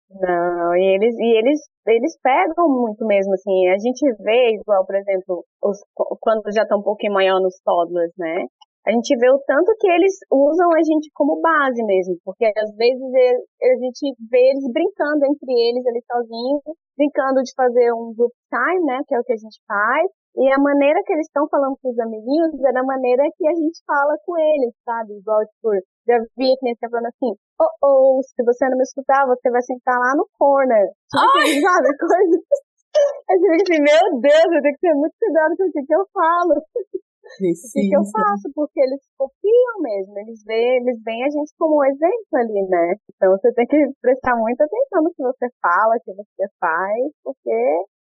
[0.10, 4.96] Não, e eles, e eles, eles pegam muito mesmo, assim, a gente vê, igual, por
[4.96, 5.78] exemplo, os,
[6.20, 8.46] quando já estão um pouquinho maior nos toddlers, né?
[8.88, 12.74] A gente vê o tanto que eles usam a gente como base mesmo, porque às
[12.76, 13.06] vezes
[13.62, 16.64] a gente vê eles brincando entre eles ali sozinhos,
[16.98, 20.48] brincando de fazer um group time, né, que é o que a gente faz, e
[20.48, 23.84] a maneira que eles estão falando com os amiguinhos é da maneira que a gente
[23.86, 25.20] fala com eles, sabe?
[25.20, 25.68] Igual, tipo,
[26.08, 29.52] já vi que nem você falando assim, oh, oh, se você não me escutar, você
[29.52, 30.88] vai sentar lá no corner.
[31.12, 31.92] Tipo, assim, sabe?
[31.92, 32.40] Coisa.
[33.30, 36.06] A gente assim, meu Deus, eu tenho que ter muito cuidado com o que eu
[36.16, 36.56] falo.
[37.38, 37.76] Precisa.
[37.76, 38.48] O que eu faço?
[38.56, 42.96] Porque eles copiam mesmo, eles veem, eles veem a gente como um exemplo ali, né?
[43.12, 47.12] Então você tem que prestar muita atenção no que você fala, no que você faz,
[47.28, 47.60] porque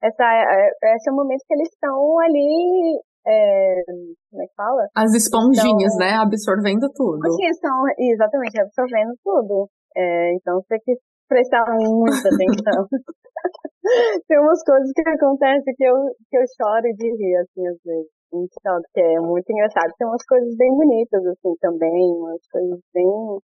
[0.04, 3.84] essa, é, esse é o momento que eles estão ali é,
[4.30, 4.88] como é que fala?
[4.96, 6.18] As esponjinhas, então, né?
[6.18, 7.22] Absorvendo tudo.
[7.40, 9.70] Estão exatamente absorvendo tudo.
[9.96, 12.88] É, então você tem que prestar muita atenção.
[14.28, 15.96] tem umas coisas que acontecem que eu,
[16.30, 18.10] que eu choro de rir, assim, às vezes.
[18.34, 19.94] Então, que é muito engraçado.
[19.98, 23.08] Tem umas coisas bem bonitas, assim, também, umas coisas bem,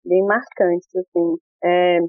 [0.05, 1.37] bem marcantes, assim.
[1.63, 1.99] É,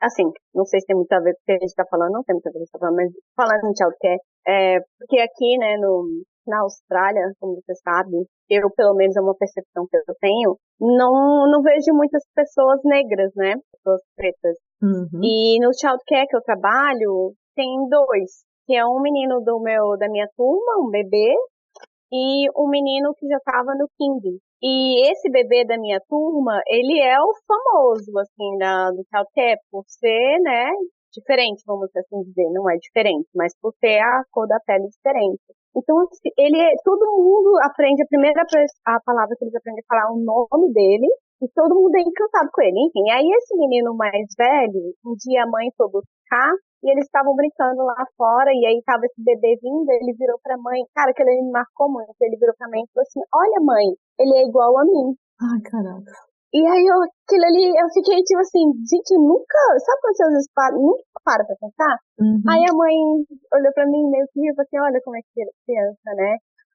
[0.00, 2.12] assim, não sei se tem muito a ver com o que a gente está falando,
[2.12, 3.76] não tem muito a ver com o que a gente está falando, mas falando em
[3.76, 9.20] childcare, é, porque aqui, né, no, na Austrália, como você sabe, eu, pelo menos, é
[9.20, 14.56] uma percepção que eu tenho, não, não vejo muitas pessoas negras, né, pessoas pretas.
[14.82, 15.20] Uhum.
[15.22, 20.08] E no childcare que eu trabalho, tem dois, que é um menino do meu, da
[20.08, 21.34] minha turma, um bebê,
[22.12, 24.38] e um menino que já estava no King.
[24.62, 29.84] E esse bebê da minha turma, ele é o famoso, assim, da, do childcare, por
[29.86, 30.68] ser, né,
[31.12, 32.50] diferente, vamos assim dizer.
[32.52, 35.40] Não é diferente, mas por ter a cor da pele diferente.
[35.76, 38.42] Então, assim, ele, todo mundo aprende, a primeira
[38.86, 41.06] a palavra que eles aprendem a falar o nome dele,
[41.42, 42.78] e todo mundo é encantado com ele.
[42.86, 47.34] Enfim, aí esse menino mais velho, um dia a mãe foi buscar, e eles estavam
[47.36, 51.22] brincando lá fora, e aí tava esse bebê vindo, ele virou pra mãe, cara, que
[51.22, 53.86] ele me marcou muito, ele virou pra mãe e falou assim, olha mãe,
[54.18, 55.14] ele é igual a mim.
[55.40, 56.30] Ai, caraca.
[56.50, 60.74] E aí eu, aquilo ali, eu fiquei tipo assim, gente, nunca, sabe quando vezes para,
[60.74, 61.94] nunca para pra pensar?
[62.18, 62.42] Uhum.
[62.50, 62.96] Aí a mãe
[63.54, 66.32] olhou pra mim meio que falou assim, olha como é que ele é criança, né?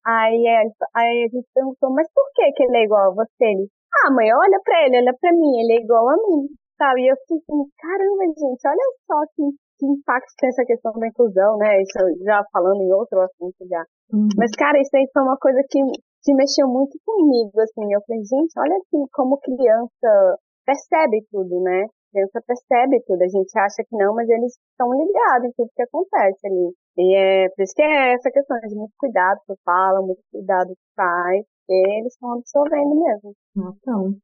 [0.07, 0.47] Aí,
[0.95, 3.51] aí a gente perguntou, mas por que que ele é igual a você?
[3.51, 3.67] Ele,
[4.05, 7.01] ah mãe, olha pra ele, olha pra mim, ele é igual a mim, sabe?
[7.03, 9.43] E eu fiquei assim, caramba gente, olha só que
[9.77, 11.81] que impacto tem essa questão da inclusão, né?
[11.81, 13.83] Isso já falando em outro assunto já.
[14.13, 14.29] Uhum.
[14.37, 15.79] Mas, cara, isso aí foi uma coisa que,
[16.23, 17.93] que mexeu muito comigo, assim.
[17.93, 21.85] Eu falei, gente, olha assim como criança percebe tudo, né?
[22.15, 23.21] criança percebe tudo.
[23.21, 26.71] A gente acha que não, mas eles estão ligados em tudo que acontece ali.
[26.97, 30.69] E é por isso que é essa questão de muito cuidado que fala, muito cuidado
[30.69, 33.33] que faz, eles estão absorvendo mesmo.
[33.57, 34.15] Então,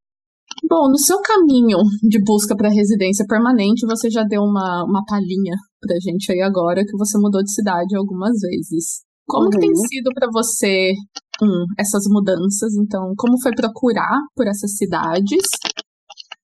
[0.68, 5.56] Bom, no seu caminho de busca para residência permanente, você já deu uma, uma palhinha
[5.80, 9.02] pra gente aí agora que você mudou de cidade algumas vezes.
[9.28, 9.50] Como uhum.
[9.50, 9.88] que tem uhum.
[9.88, 10.94] sido para você
[11.42, 12.76] um, essas mudanças?
[12.76, 15.44] Então, como foi procurar por essas cidades?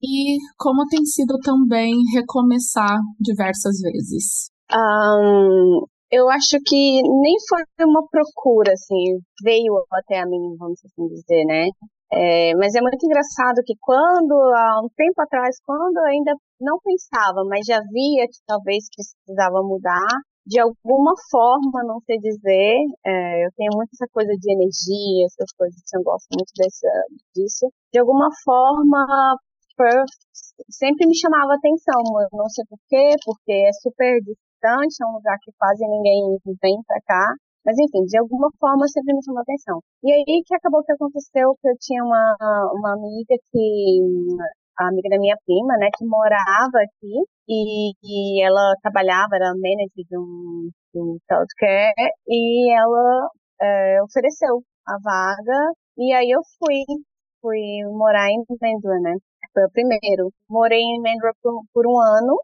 [0.01, 4.49] E como tem sido também recomeçar diversas vezes?
[4.71, 11.07] Um, eu acho que nem foi uma procura, assim, veio até a mim, vamos assim
[11.07, 11.67] dizer, né?
[12.11, 16.79] É, mas é muito engraçado que quando, há um tempo atrás, quando eu ainda não
[16.79, 20.07] pensava, mas já via que talvez precisava mudar,
[20.47, 25.51] de alguma forma, não sei dizer, é, eu tenho muito essa coisa de energia, essas
[25.57, 26.87] coisas, eu gosto muito desse,
[27.35, 27.67] disso.
[27.91, 29.35] De alguma forma,
[30.71, 35.37] sempre me chamava atenção, eu não sei porquê, porque é super distante, é um lugar
[35.43, 37.33] que quase ninguém vem pra cá.
[37.67, 39.81] Mas enfim, de alguma forma sempre me chamou atenção.
[40.01, 42.37] E aí que acabou que aconteceu que eu tinha uma,
[42.71, 43.99] uma amiga que
[44.79, 47.13] a amiga da minha prima, né, que morava aqui
[47.49, 51.93] e, e ela trabalhava, era manager de um, de um childcare
[52.29, 53.29] e ela
[53.61, 56.85] é, ofereceu a vaga e aí eu fui,
[57.41, 57.59] fui
[57.97, 59.15] morar em Mendra, né,
[59.53, 60.31] foi o primeiro.
[60.49, 62.37] Morei em Mendra por, por um ano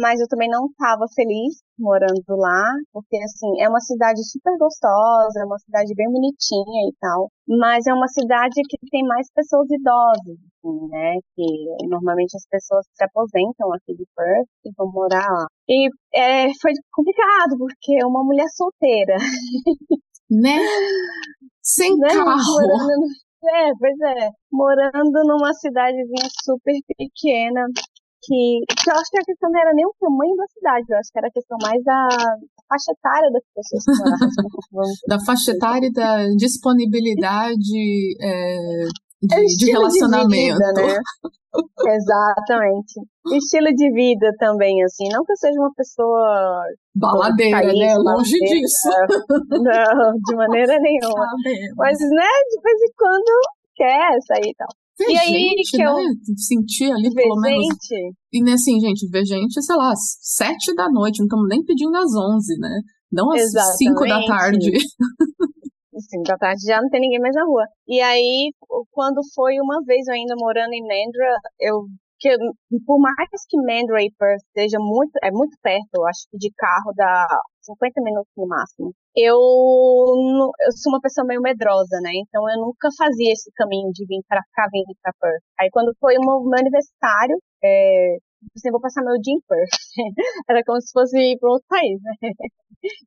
[0.00, 5.40] mas eu também não estava feliz morando lá, porque assim, é uma cidade super gostosa,
[5.40, 9.70] é uma cidade bem bonitinha e tal, mas é uma cidade que tem mais pessoas
[9.70, 15.28] idosas, assim, né, que normalmente as pessoas se aposentam aqui de Perth e vão morar
[15.30, 15.46] lá.
[15.68, 19.16] E é, foi complicado, porque é uma mulher solteira.
[20.30, 20.58] Né?
[21.62, 22.08] Sem né?
[22.08, 22.36] carro.
[22.36, 23.06] Morando,
[23.44, 24.30] é, pois é.
[24.52, 27.64] Morando numa cidadezinha super pequena,
[28.22, 30.98] que, que eu acho que a questão não era nem o tamanho da cidade, eu
[30.98, 32.08] acho que era a questão mais da
[32.68, 34.92] faixa etária das pessoas que moravam.
[35.08, 38.56] da faixa etária e da disponibilidade é,
[39.22, 40.30] de, é de, relacionamento.
[40.30, 40.98] De vida, né?
[41.88, 43.00] Exatamente.
[43.32, 45.08] Estilo de vida também, assim.
[45.10, 46.62] Não que eu seja uma pessoa.
[46.94, 47.94] Baladeira, país, né?
[47.96, 48.60] Longe baladeira.
[48.60, 48.88] disso.
[49.50, 51.26] Não, de maneira nenhuma.
[51.76, 53.40] Mas, né, de vez em quando
[53.74, 54.68] quer sair e tal.
[55.00, 56.02] E aí gente, que eu né?
[56.36, 57.66] sentir ali ver pelo menos.
[57.66, 58.16] Gente.
[58.32, 61.96] E né, assim, gente, ver gente, sei lá, sete da noite, não estamos nem pedindo
[61.96, 62.80] às onze, né?
[63.12, 63.76] Não às Exatamente.
[63.78, 64.72] cinco da tarde.
[65.98, 67.64] Cinco da tarde já não tem ninguém mais na rua.
[67.88, 68.52] E aí,
[68.92, 71.86] quando foi uma vez eu ainda morando em Mandra, eu
[72.20, 72.36] que
[72.86, 73.14] por mais
[73.48, 77.26] que Mandra e Perth esteja muito, é muito perto, eu acho que de carro dá
[77.68, 78.92] 50 minutos no máximo.
[79.14, 82.10] Eu, eu sou uma pessoa meio medrosa, né?
[82.24, 85.42] Então eu nunca fazia esse caminho de vir para cá, vir para Perth.
[85.60, 88.16] Aí quando foi o meu aniversário, é,
[88.56, 89.70] assim, vou passar meu dia em Perth.
[90.48, 92.12] Era como se fosse ir para outro país, né?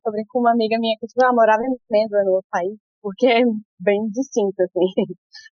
[0.06, 2.76] Eu brinco com uma amiga minha que tipo, ela morava em Mandra, no outro país.
[3.02, 3.40] porque é
[3.80, 4.86] bem distinto, assim.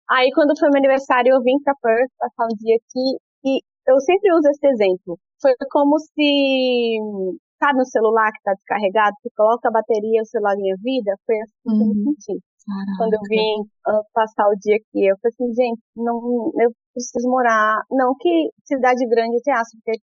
[0.09, 3.99] Aí, quando foi meu aniversário, eu vim pra Perth passar um dia aqui, e eu
[4.01, 5.19] sempre uso esse exemplo.
[5.41, 6.99] Foi como se,
[7.59, 11.11] sabe no celular que tá descarregado, você coloca a bateria o celular ganha vida?
[11.25, 12.03] Foi assim que eu me Uhum.
[12.15, 12.39] senti.
[12.63, 12.95] Caraca.
[12.97, 13.59] Quando eu vim
[13.91, 16.15] uh, passar o dia aqui, eu falei assim, gente, não,
[16.63, 17.81] eu preciso morar.
[17.91, 19.99] Não que cidade grande tem aço, porque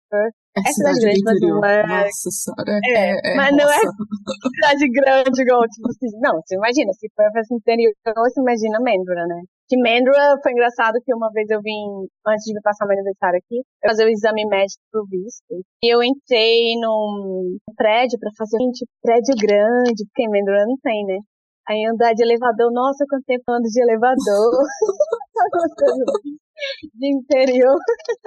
[0.58, 1.56] É é cidade cidade grande, mas interior.
[1.62, 2.80] não é Nossa senhora.
[2.84, 5.88] É, É, é, mas não é cidade grande igual, tipo
[6.20, 9.42] não, você imagina, se for pra interior, você imagina Mandra, né?
[9.70, 13.62] Que Mandra foi engraçado que uma vez eu vim, antes de passar meu aniversário aqui,
[13.62, 15.62] eu fazer o exame médico pro visto.
[15.86, 21.06] E eu entrei num prédio pra fazer, gente, prédio grande, porque em Mandra não tem,
[21.06, 21.22] né?
[21.70, 24.18] Aí andar de elevador, nossa, quanto tempo ando de elevador.
[26.98, 27.78] de interior.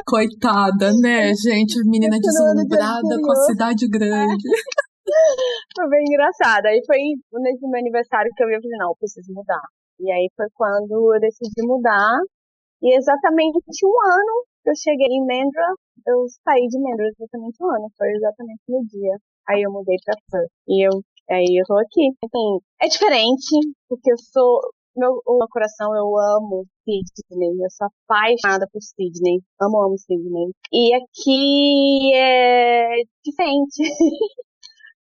[0.07, 1.83] Coitada, né, gente?
[1.91, 4.47] Menina deslumbrada com a cidade grande.
[5.75, 6.67] Foi bem engraçado.
[6.67, 6.99] Aí foi
[7.43, 9.59] nesse meu aniversário que eu vi, eu falei, não, eu preciso mudar.
[10.01, 12.19] E aí foi quando eu decidi mudar.
[12.83, 15.75] E exatamente um ano que eu cheguei em Mendra,
[16.07, 17.89] eu saí de Mendra exatamente um ano.
[17.97, 19.17] Foi exatamente no dia.
[19.49, 20.51] Aí eu mudei pra Perth.
[20.69, 22.11] E eu, aí eu tô aqui.
[22.25, 23.55] Assim, é diferente,
[23.89, 24.61] porque eu sou,
[24.97, 27.51] meu, meu coração, eu amo Sydney.
[27.63, 29.41] Eu sou apaixonada por Sydney.
[29.61, 30.51] Amo, amo Sydney.
[30.73, 33.83] E aqui é diferente.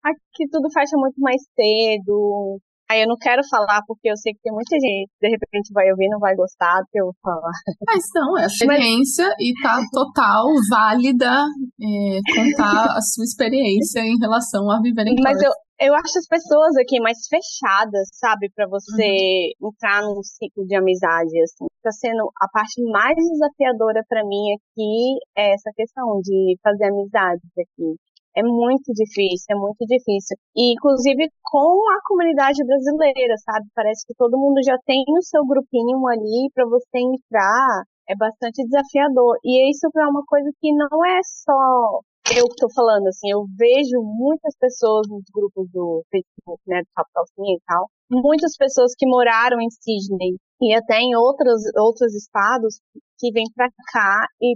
[0.03, 2.61] Aqui tudo fecha muito mais cedo.
[2.89, 5.73] Aí eu não quero falar porque eu sei que tem muita gente que de repente
[5.73, 7.51] vai ouvir e não vai gostar do que eu vou falar.
[7.85, 11.43] Mas não, é a experiência e tá total válida
[11.81, 15.51] é, contar a sua experiência em relação a viver em Mas Perth.
[15.79, 18.49] eu, eu acho as pessoas aqui mais fechadas, sabe?
[18.55, 21.67] Pra você entrar num ciclo de amizade, assim.
[21.83, 27.51] Tá sendo a parte mais desafiadora pra mim aqui é essa questão de fazer amizades
[27.59, 27.99] aqui.
[28.37, 30.37] É muito difícil, é muito difícil.
[30.55, 33.65] E, inclusive, com a comunidade brasileira, sabe?
[33.73, 37.81] Parece que todo mundo já tem o seu grupinho ali para você entrar.
[38.07, 39.37] É bastante desafiador.
[39.43, 41.99] E isso é uma coisa que não é só
[42.37, 43.31] eu que tô falando, assim.
[43.31, 46.81] Eu vejo muitas pessoas nos grupos do Facebook, né?
[46.81, 47.89] Do Top Calcinha e tal.
[48.11, 52.79] Muitas pessoas que moraram em Sydney e até em outros, outros estados
[53.19, 54.55] que vêm pra cá e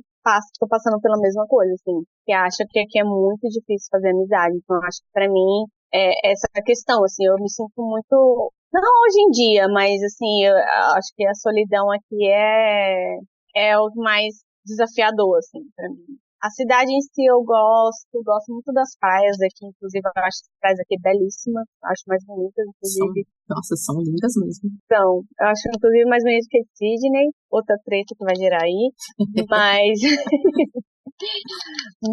[0.53, 4.55] estou passando pela mesma coisa, assim, que acha que aqui é muito difícil fazer amizade.
[4.57, 9.21] Então, acho que para mim é essa questão, assim, eu me sinto muito, não hoje
[9.27, 10.55] em dia, mas assim, eu
[10.95, 13.17] acho que a solidão aqui é
[13.55, 14.35] é o mais
[14.65, 16.20] desafiador, assim, para mim.
[16.41, 20.49] A cidade em si eu gosto, gosto muito das praias aqui, inclusive eu acho as
[20.59, 23.25] praias aqui belíssimas, acho mais bonitas, inclusive.
[23.25, 24.71] São, nossa, são lindas mesmo.
[24.91, 28.89] São, eu acho inclusive mais bonito que Sydney, outra treta que vai gerar aí,
[29.49, 29.99] mas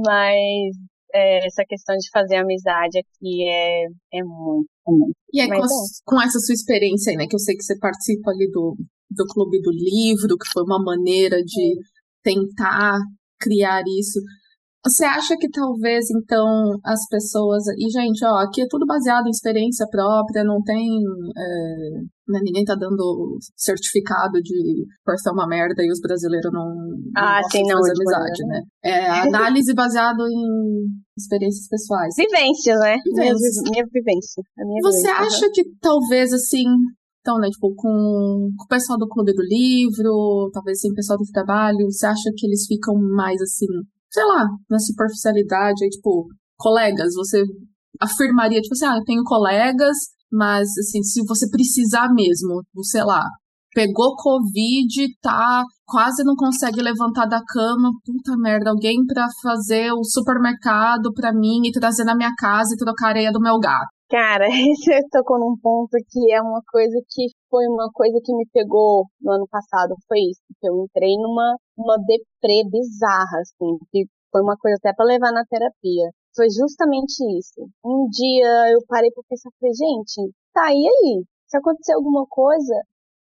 [0.05, 0.77] mas
[1.15, 5.17] é, essa questão de fazer amizade aqui é, é muito, é muito.
[5.33, 7.63] E aí, com, Mas as- com essa sua experiência aí, né, que eu sei que
[7.63, 8.77] você participa ali do,
[9.11, 11.77] do Clube do Livro, que foi uma maneira de
[12.23, 12.99] tentar
[13.41, 14.21] criar isso.
[14.85, 16.47] Você acha que talvez, então,
[16.85, 17.65] as pessoas.
[17.77, 20.89] E, gente, ó, aqui é tudo baseado em experiência própria, não tem.
[21.37, 27.11] é, né, ninguém tá dando certificado de forçar uma merda e os brasileiros não, não
[27.17, 28.61] Ah, sim, não, fazer de amizade, né?
[28.85, 32.15] É análise baseada em experiências pessoais.
[32.17, 32.97] Vivências, né?
[33.05, 33.71] Minha, Vivências.
[33.71, 34.43] minha vivência.
[34.59, 36.67] Minha Você vivência, acha que talvez assim,
[37.29, 41.19] então, né, tipo, com, com o pessoal do Clube do Livro, talvez assim, o pessoal
[41.19, 43.67] do trabalho, você acha que eles ficam mais assim,
[44.11, 47.45] sei lá, na superficialidade, aí, tipo, colegas, você
[48.01, 49.95] afirmaria, tipo assim, ah, eu tenho colegas,
[50.33, 53.23] mas assim, se você precisar mesmo, sei lá,
[53.75, 60.03] pegou Covid, tá, quase não consegue levantar da cama, puta merda, alguém pra fazer o
[60.03, 63.98] supermercado pra mim e trazer na minha casa e trocar a areia do meu gato.
[64.11, 68.47] Cara, você tocou num ponto que é uma coisa que foi uma coisa que me
[68.53, 74.07] pegou no ano passado, foi isso, que eu entrei numa uma deprê bizarra, assim, que
[74.33, 76.09] foi uma coisa até pra levar na terapia.
[76.35, 77.69] Foi justamente isso.
[77.85, 81.25] Um dia eu parei pra pensar, falei, gente, tá, e aí?
[81.47, 82.75] Se acontecer alguma coisa,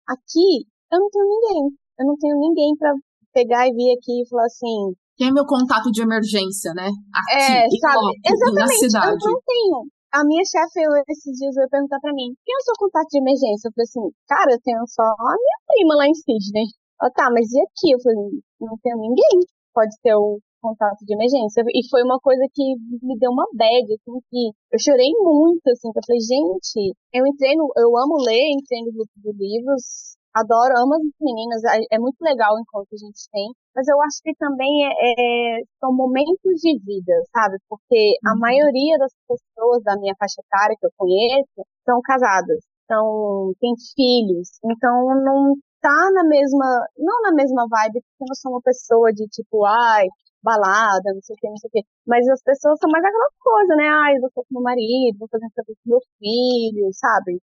[0.06, 1.62] aqui, eu não tenho ninguém.
[1.98, 2.92] Eu não tenho ninguém pra
[3.32, 6.86] pegar e vir aqui e falar assim, Quem é meu contato de emergência, né?
[6.86, 7.96] Aqui, É, sabe?
[7.96, 9.06] logo, na Exatamente, cidade.
[9.24, 9.97] eu não tenho.
[10.10, 13.18] A minha chefe, esses dias, veio perguntar pra mim, quem é o seu contato de
[13.20, 13.68] emergência?
[13.68, 16.64] Eu falei assim, cara, eu tenho só a minha prima lá em Sydney.
[17.00, 17.92] Ela, tá, mas e aqui?
[17.92, 19.44] Eu falei, não tenho ninguém.
[19.74, 21.62] Pode ter o contato de emergência.
[21.68, 22.64] E foi uma coisa que
[23.04, 27.26] me deu uma bad, assim, que eu chorei muito, assim, que eu falei, gente, eu
[27.26, 31.80] entrei no, eu amo ler, entrei no grupo de livros, adoro, amo as meninas, é,
[31.96, 35.58] é muito legal o encontro que a gente tem, mas eu acho que também é,
[35.60, 37.56] é- são momentos de vida, sabe?
[37.68, 38.38] Porque a Uhum.
[38.40, 42.58] maioria das pessoas da minha faixa etária que eu conheço são casadas.
[42.90, 46.64] são, têm filhos, então não tá na mesma,
[46.96, 50.06] não na mesma vibe, porque eu não sou uma pessoa de tipo, ai,
[50.42, 51.82] balada, não sei o que, não sei o que.
[52.06, 53.88] Mas as pessoas são mais aquela coisa, né?
[53.88, 57.38] Ai, eu vou com meu marido, vou fazer isso com meu filho, sabe?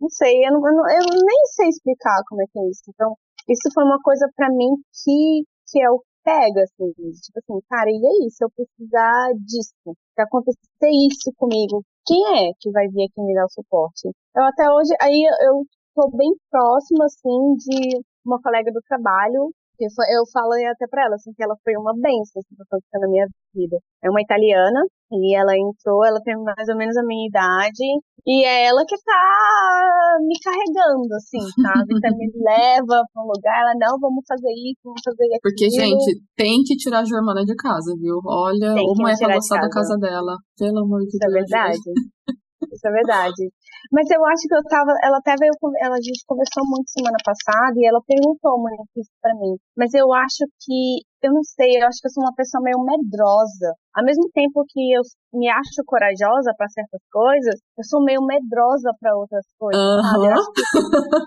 [0.00, 2.82] Não sei, eu, não, eu, nem sei explicar como é que é isso.
[2.88, 3.14] Então,
[3.48, 7.88] isso foi uma coisa para mim que, que é o pega, assim, tipo assim, cara,
[7.88, 13.08] e aí, se eu precisar disso, se acontecer isso comigo, quem é que vai vir
[13.08, 14.08] aqui me dar o suporte?
[14.36, 19.94] Eu até hoje, aí eu tô bem próxima, assim, de uma colega do trabalho porque
[19.94, 23.08] foi, eu falei até pra ela, assim, que ela foi uma benção, assim, pra na
[23.08, 23.78] minha vida.
[24.02, 27.86] É uma italiana, e ela entrou, ela tem mais ou menos a minha idade,
[28.26, 31.94] e é ela que tá me carregando, assim, sabe?
[32.02, 35.46] Tá, me leva pra um lugar, ela, não, vamos fazer isso, vamos fazer aquilo.
[35.46, 38.18] Porque, gente, tem que tirar a Germana de casa, viu?
[38.26, 40.34] Olha, uma é pra gostar da casa dela.
[40.58, 41.22] Pelo amor de Deus.
[41.22, 41.78] É verdade.
[42.66, 43.52] Isso é verdade.
[43.92, 44.90] Mas eu acho que eu tava.
[45.02, 45.52] Ela até veio.
[45.80, 49.56] Ela, a gente conversou muito semana passada e ela perguntou muito isso pra mim.
[49.76, 52.78] Mas eu acho que eu não sei, eu acho que eu sou uma pessoa meio
[52.84, 53.74] medrosa.
[53.94, 55.02] Ao mesmo tempo que eu
[55.34, 60.02] me acho corajosa para certas coisas, eu sou meio medrosa para outras coisas, uhum.
[60.02, 60.28] sabe?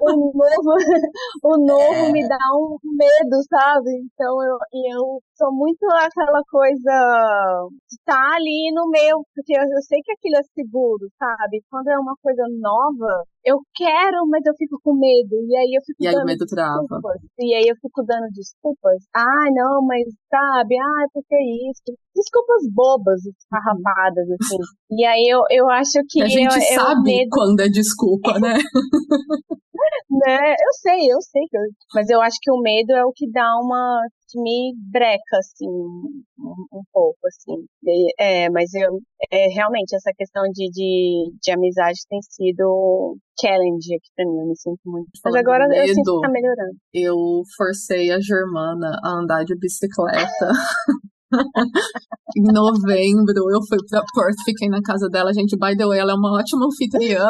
[0.01, 0.71] o novo,
[1.43, 3.91] o novo me dá um medo, sabe?
[4.07, 4.57] Então eu,
[4.95, 9.99] eu sou muito aquela coisa de estar tá ali no meu, porque eu, eu sei
[10.01, 11.61] que aquilo é seguro, sabe?
[11.69, 15.35] Quando é uma coisa nova, eu quero, mas eu fico com medo.
[15.49, 16.79] E aí eu fico e aí dando o medo trava.
[16.79, 17.21] desculpas.
[17.39, 19.03] E aí eu fico dando desculpas.
[19.15, 21.35] Ah, não, mas sabe, ah, porque
[21.69, 21.97] isso?
[22.15, 24.57] Desculpas bobas, esfarrapadas, assim.
[24.91, 26.21] E aí eu, eu acho que.
[26.21, 27.29] A gente eu, sabe medo...
[27.31, 28.53] quando é desculpa, né?
[30.25, 30.51] né?
[30.51, 31.43] Eu sei, eu sei.
[31.93, 34.01] Mas eu acho que o medo é o que dá uma.
[34.31, 36.23] Que me breca, assim, um,
[36.73, 37.65] um pouco, assim.
[38.17, 38.99] É, mas eu.
[39.31, 44.39] É, realmente, essa questão de, de, de amizade tem sido challenge aqui pra mim.
[44.39, 45.09] Eu me sinto muito.
[45.23, 46.77] Mas agora medo, eu sinto que tá melhorando.
[46.93, 47.17] Eu
[47.57, 50.51] forcei a Germana a andar de bicicleta.
[52.35, 56.11] em novembro eu fui pra Perth, fiquei na casa dela, gente, by the way, ela
[56.11, 57.29] é uma ótima anfitriã.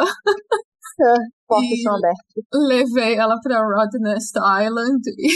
[1.48, 2.44] Portas são abertas.
[2.52, 5.28] Levei ela pra Rottnest Island e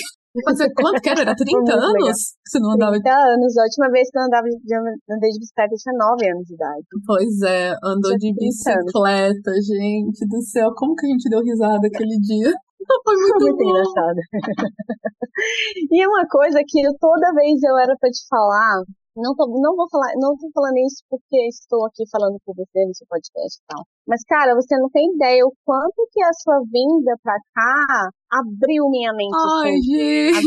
[0.45, 1.21] Fazer quanto que era?
[1.23, 2.93] Era 30 anos que você não andava?
[3.01, 3.57] 30 anos.
[3.57, 4.75] A última vez que eu andava de,
[5.11, 6.85] andei de bicicleta eu tinha 9 anos de idade.
[7.07, 9.67] Pois é, andou de bicicleta, anos.
[9.67, 10.69] gente do céu.
[10.77, 12.53] Como que a gente deu risada aquele dia?
[13.05, 14.21] Foi muito, muito engraçado.
[15.91, 18.85] e uma coisa que eu, toda vez eu era pra te falar,
[19.17, 22.87] não, tô, não vou falar, não tô falando isso porque estou aqui falando com você
[22.87, 23.83] no seu podcast e tal.
[24.07, 28.89] Mas, cara, você não tem ideia o quanto que a sua vinda pra cá abriu
[28.89, 29.35] minha mente.
[29.35, 29.83] Ai, assim.
[29.83, 30.47] gente.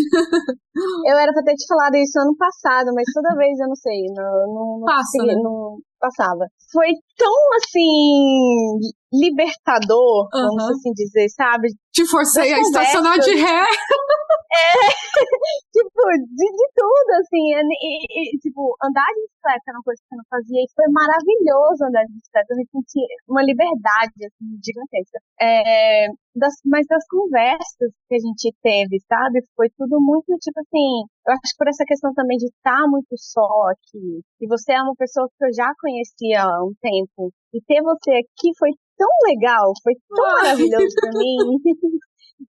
[1.06, 4.06] Eu era pra ter te falado isso ano passado, mas toda vez eu não sei,
[4.16, 5.34] não, não, Passa, não, né?
[5.36, 6.48] não passava.
[6.72, 6.88] Foi
[7.18, 8.80] tão assim
[9.12, 10.56] libertador, uhum.
[10.56, 11.68] vamos assim dizer, sabe?
[11.92, 13.64] Te forcei a estacionar de ré.
[14.50, 14.74] É,
[15.70, 20.10] tipo, de, de tudo, assim, e, e, tipo, andar de bicicleta era uma coisa que
[20.10, 24.48] eu não fazia, e foi maravilhoso andar de bicicleta, eu me senti uma liberdade, assim,
[24.62, 25.20] gigantesca.
[25.42, 31.10] É, das, mas das conversas que a gente teve, sabe, foi tudo muito, tipo assim,
[31.28, 34.82] eu acho que por essa questão também de estar muito só aqui, e você é
[34.82, 39.10] uma pessoa que eu já conhecia há um tempo, e ter você aqui foi tão
[39.28, 41.38] legal, foi tão maravilhoso pra mim.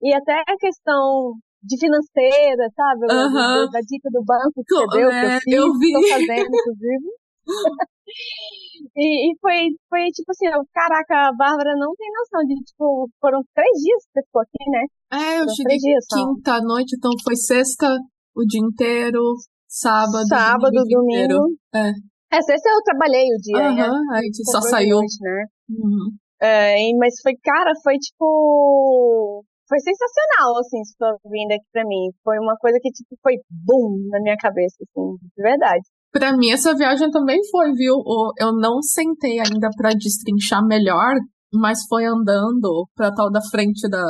[0.03, 1.33] e até a questão
[1.63, 3.01] de financeira, sabe?
[3.11, 3.65] Uhum.
[3.65, 5.93] Da, da, dica do banco que você deu, que eu é, fiz, eu vi.
[5.93, 7.07] tô fazendo, inclusive.
[8.95, 13.39] e, e, foi, foi tipo assim, caraca, a Bárbara não tem noção de, tipo, foram
[13.55, 14.83] três dias que você ficou aqui, né?
[15.13, 16.63] É, eu foram cheguei dias, quinta só.
[16.63, 17.87] noite, então foi sexta
[18.35, 19.21] o dia inteiro,
[19.67, 21.27] sábado, sábado, domingo.
[21.27, 21.57] domingo.
[21.73, 22.37] É.
[22.37, 23.89] é, sexta eu trabalhei o dia, uhum, né?
[24.15, 24.97] Aí só saiu.
[24.97, 25.45] Noite, né?
[25.69, 26.11] Uhum.
[26.41, 32.11] É, mas foi, cara, foi tipo foi sensacional, assim, sua vinda aqui pra mim.
[32.25, 35.87] Foi uma coisa que, tipo, foi boom na minha cabeça, assim, de verdade.
[36.11, 37.95] Pra mim, essa viagem também foi, viu?
[38.37, 41.15] Eu não sentei ainda pra destrinchar melhor,
[41.53, 44.03] mas foi andando pra tal da frente da,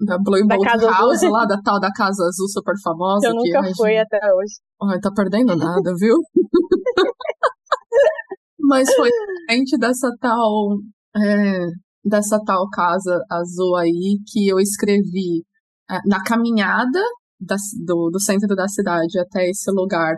[0.00, 1.30] da Blue Boat House, azul.
[1.30, 3.26] lá, da tal da Casa Azul super famosa.
[3.26, 4.54] Eu nunca que, fui até hoje.
[4.82, 6.16] Ai, tá perdendo nada, viu?
[8.60, 9.10] mas foi
[9.46, 10.78] frente dessa tal
[11.16, 11.66] é,
[12.04, 15.44] dessa tal casa azul aí que eu escrevi
[15.90, 17.00] é, na caminhada
[17.40, 20.14] da, do, do centro da cidade até esse lugar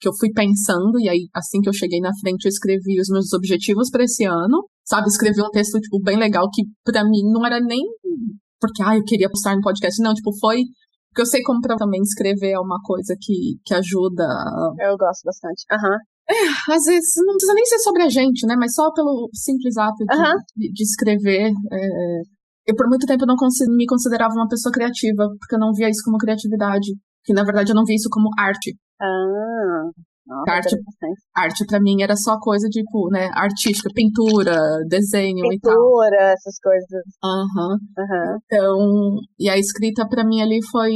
[0.00, 3.08] que eu fui pensando, e aí assim que eu cheguei na frente eu escrevi os
[3.08, 5.08] meus objetivos para esse ano, sabe?
[5.08, 7.80] Escrevi um texto, tipo, bem legal, que para mim não era nem
[8.60, 10.62] porque, ah, eu queria postar no podcast, não, tipo, foi
[11.10, 14.26] porque eu sei como pra também escrever é uma coisa que, que ajuda.
[14.78, 15.66] Eu gosto bastante.
[15.70, 15.90] Aham.
[15.90, 15.98] Uhum.
[16.30, 18.54] É, às vezes não precisa nem ser sobre a gente, né?
[18.56, 20.36] Mas só pelo simples ato de, uhum.
[20.56, 21.50] de, de escrever.
[21.50, 22.20] É,
[22.68, 23.34] eu por muito tempo não
[23.76, 26.94] me considerava uma pessoa criativa, porque eu não via isso como criatividade.
[27.24, 28.76] Que na verdade eu não via isso como arte.
[29.00, 29.90] Ah.
[30.26, 30.76] Nossa, arte,
[31.34, 35.74] arte para mim era só coisa tipo, né, artística, pintura, desenho pintura, e tal.
[35.74, 37.02] Pintura, essas coisas.
[37.24, 37.72] Aham.
[37.72, 37.78] Uhum.
[37.98, 38.38] Uhum.
[38.44, 40.92] Então, e a escrita para mim ali foi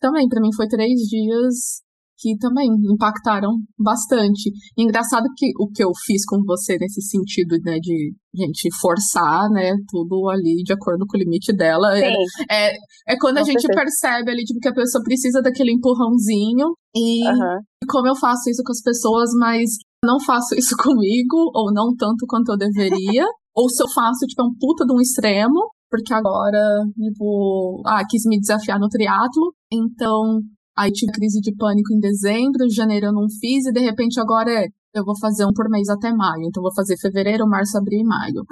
[0.00, 1.82] também para mim foi três dias
[2.22, 4.48] que também impactaram bastante.
[4.78, 9.50] E engraçado que o que eu fiz com você nesse sentido, né, de gente forçar,
[9.50, 12.12] né, tudo ali de acordo com o limite dela, é,
[12.48, 12.76] é,
[13.08, 17.58] é, quando a gente percebe ali, tipo, que a pessoa precisa daquele empurrãozinho e, uhum.
[17.90, 19.70] como eu faço isso com as pessoas, mas
[20.04, 24.42] não faço isso comigo, ou não tanto quanto eu deveria, ou se eu faço, tipo,
[24.42, 26.58] é um puta de um extremo, porque agora,
[26.94, 30.40] tipo, ah, quis me desafiar no triatlo, então
[30.76, 34.18] Aí tive crise de pânico em dezembro, em janeiro eu não fiz, e de repente
[34.18, 36.44] agora é, eu vou fazer um por mês até maio.
[36.48, 38.42] Então vou fazer fevereiro, março, abril e maio.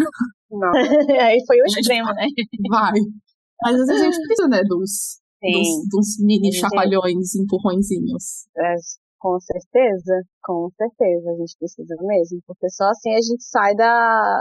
[1.21, 2.27] Aí foi o extremo, né?
[2.69, 3.01] Vai.
[3.63, 8.47] Mas às vezes a gente precisa, né, dos, dos, dos, mini chapalhões, empurrõezinhos.
[8.57, 8.75] É,
[9.21, 13.93] com certeza, com certeza, a gente precisa mesmo, porque só assim a gente sai da,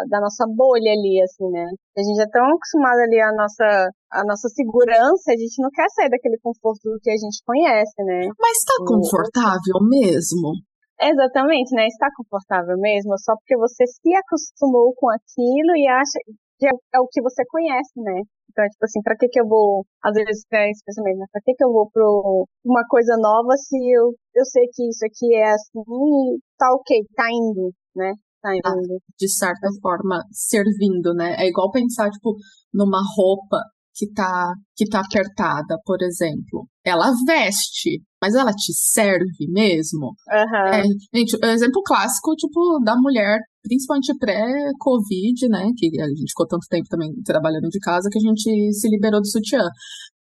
[0.09, 1.67] da nossa bolha ali, assim, né?
[1.97, 3.67] A gente é tão acostumado ali a nossa,
[4.09, 8.32] a nossa segurança, a gente não quer sair daquele conforto que a gente conhece, né?
[8.39, 10.55] Mas tá confortável mesmo?
[11.01, 11.86] Exatamente, né?
[11.88, 16.19] Está confortável mesmo, só porque você se acostumou com aquilo e acha
[16.60, 18.22] que é, é o que você conhece, né?
[18.51, 21.26] Então, tipo assim, pra que que eu vou, às vezes é esse pensamento, né?
[21.32, 25.05] Pra que que eu vou pro uma coisa nova se eu, eu sei que isso
[25.05, 28.14] aqui é assim e tá ok, tá indo, né?
[28.41, 28.62] Tá indo.
[28.66, 28.76] Ah,
[29.18, 31.36] de certa forma, servindo, né?
[31.39, 32.36] É igual pensar, tipo,
[32.74, 33.64] numa roupa
[34.00, 36.66] que tá, que tá apertada, por exemplo.
[36.86, 40.16] Ela veste, mas ela te serve mesmo?
[40.32, 40.74] Uhum.
[40.74, 40.84] É,
[41.14, 45.68] gente, exemplo clássico, tipo, da mulher, principalmente pré-Covid, né?
[45.76, 49.20] Que a gente ficou tanto tempo também trabalhando de casa que a gente se liberou
[49.20, 49.68] do sutiã.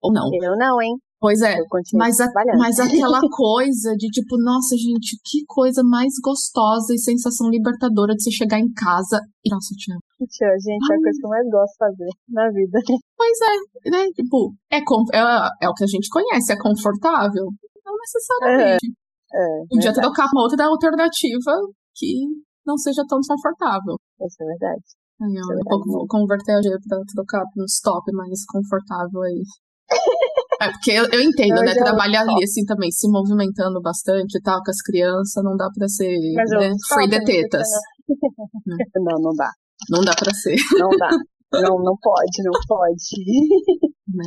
[0.02, 0.30] Ou não?
[0.32, 0.96] Eu não, hein?
[1.20, 1.56] Pois é,
[1.94, 7.50] mas, a, mas aquela coisa de tipo, nossa gente, que coisa mais gostosa e sensação
[7.50, 9.50] libertadora de você chegar em casa e.
[9.50, 10.00] Nossa, te amo.
[10.18, 12.78] Gente, é a coisa que eu mais gosto de fazer na vida.
[13.16, 14.06] Pois é, né?
[14.14, 17.46] Tipo, é, é, é o que a gente conhece, é confortável.
[17.84, 18.86] Não necessariamente.
[19.32, 20.06] É, é, Podia verdade.
[20.06, 21.52] trocar uma outra alternativa
[21.94, 22.26] que
[22.66, 23.96] não seja tão desconfortável.
[24.20, 24.84] Isso é verdade.
[25.20, 29.42] Aí, ó, é vou converter a gente pra trocar pra um stop mais confortável aí.
[30.60, 31.72] É, porque eu, eu entendo, eu né?
[31.72, 35.86] Trabalhar ali, assim, também, se movimentando bastante e tal, com as crianças, não dá pra
[35.86, 37.68] ser né, free the tetas.
[38.96, 39.50] Não, não dá.
[39.90, 40.56] Não dá pra ser.
[40.78, 41.10] Não dá.
[41.52, 43.94] Não, não pode, não pode.
[44.08, 44.24] Né?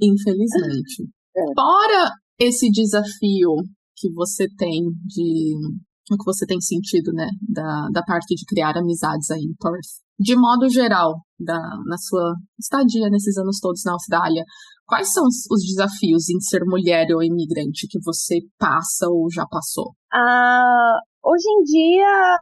[0.00, 1.02] Infelizmente.
[1.36, 1.42] É.
[1.52, 3.50] Fora esse desafio
[3.96, 5.56] que você tem de
[6.10, 10.02] o que você tem sentido, né, da, da parte de criar amizades aí em Perth.
[10.18, 14.44] De modo geral, da, na sua estadia nesses anos todos na Austrália,
[14.86, 19.46] quais são os, os desafios em ser mulher ou imigrante que você passa ou já
[19.46, 19.92] passou?
[20.12, 22.36] Ah, hoje em dia,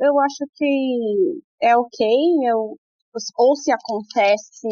[0.00, 2.06] eu acho que é ok,
[2.46, 2.76] eu,
[3.36, 4.68] ou se acontece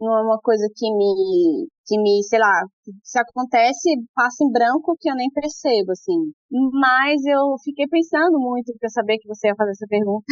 [0.00, 2.62] não é uma coisa que me, que me, sei lá,
[3.02, 6.32] se acontece, passa em branco que eu nem percebo, assim.
[6.50, 10.24] Mas eu fiquei pensando muito, porque eu sabia que você ia fazer essa pergunta.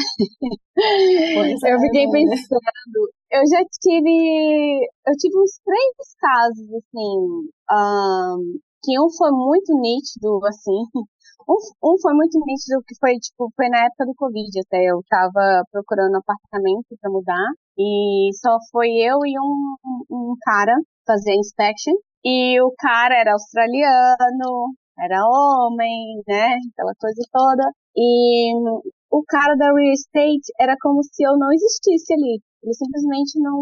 [0.77, 2.13] eu fiquei é, né?
[2.13, 3.01] pensando.
[3.33, 10.45] Eu já tive, eu tive uns três casos, assim, um, que um foi muito nítido,
[10.45, 10.85] assim,
[11.49, 14.85] um, um foi muito nítido, que foi, tipo, foi na época do Covid até.
[14.85, 17.49] Eu tava procurando apartamento para mudar.
[17.79, 19.77] E só foi eu e um,
[20.11, 20.75] um cara
[21.07, 21.95] fazer inspection.
[22.25, 26.57] E o cara era australiano, era homem, né?
[26.73, 27.65] Aquela coisa toda.
[27.97, 28.55] E
[29.11, 32.41] o cara da real estate era como se eu não existisse ali.
[32.63, 33.61] Ele simplesmente não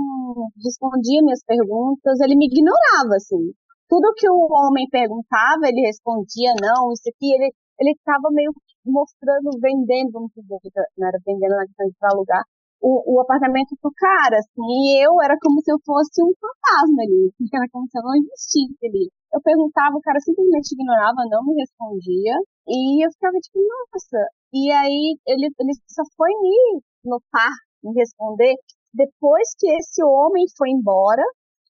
[0.65, 3.53] respondia minhas perguntas, ele me ignorava, assim.
[3.89, 7.53] Tudo que o homem perguntava, ele respondia não, isso aqui, ele
[7.83, 8.55] ele estava meio
[8.87, 10.59] mostrando, vendendo, vamos dizer,
[10.97, 12.45] não era vendendo na questão de alugar,
[12.83, 17.03] o, o apartamento pro cara, assim, e eu era como se eu fosse um fantasma
[17.03, 19.07] ali, era como se eu não existisse ali.
[19.33, 22.35] Eu perguntava, o cara simplesmente ignorava, não me respondia,
[22.67, 24.19] e eu ficava tipo, nossa.
[24.53, 27.55] E aí ele, ele só foi me notar,
[27.85, 28.55] me responder,
[28.93, 31.23] depois que esse homem foi embora,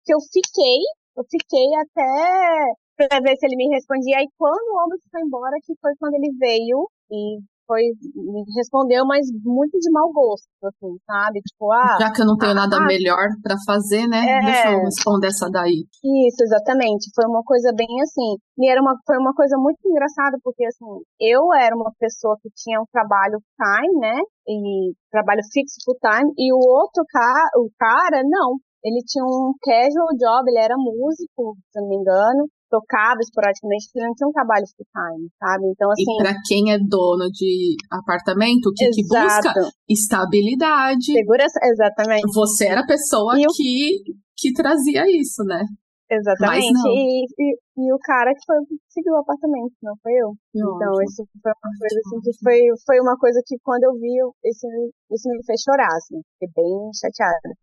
[0.05, 0.81] que eu fiquei,
[1.17, 2.73] eu fiquei até
[3.09, 4.19] pra ver se ele me respondia.
[4.19, 7.83] Aí quando o homem foi embora, que foi quando ele veio e foi,
[8.15, 11.41] me respondeu, mas muito de mau gosto, assim, sabe?
[11.41, 11.97] Tipo, ah.
[11.99, 14.21] Já que eu não tenho nada ah, melhor para fazer, né?
[14.21, 15.87] É, Deixa eu responder essa daí.
[16.05, 17.11] Isso, exatamente.
[17.15, 18.37] Foi uma coisa bem assim.
[18.59, 20.85] E era uma, foi uma coisa muito engraçada, porque assim,
[21.21, 24.21] eu era uma pessoa que tinha um trabalho time, né?
[24.47, 28.59] E trabalho fixo full time, e o outro cara, o cara, não.
[28.85, 34.01] Ele tinha um casual job, ele era músico, se não me engano, tocava esporadicamente, porque
[34.01, 35.69] não tinha um trabalho full time, sabe?
[35.69, 36.09] Então, assim.
[36.09, 39.53] E para quem é dono de apartamento, o que, que busca?
[39.85, 41.13] Estabilidade.
[41.13, 42.25] Segurança, exatamente.
[42.33, 44.17] Você era a pessoa que, eu...
[44.35, 45.61] que trazia isso, né?
[46.09, 46.81] Exatamente.
[46.89, 48.57] E, e, e, o cara que foi
[48.89, 50.33] seguiu o apartamento, não foi eu.
[50.53, 54.13] então, isso foi uma coisa assim que foi, foi uma coisa que quando eu vi,
[54.45, 54.67] isso,
[55.11, 56.21] isso me fez chorar, assim.
[56.37, 57.57] Fiquei bem chateada.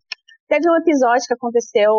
[0.50, 1.94] Teve um episódio que aconteceu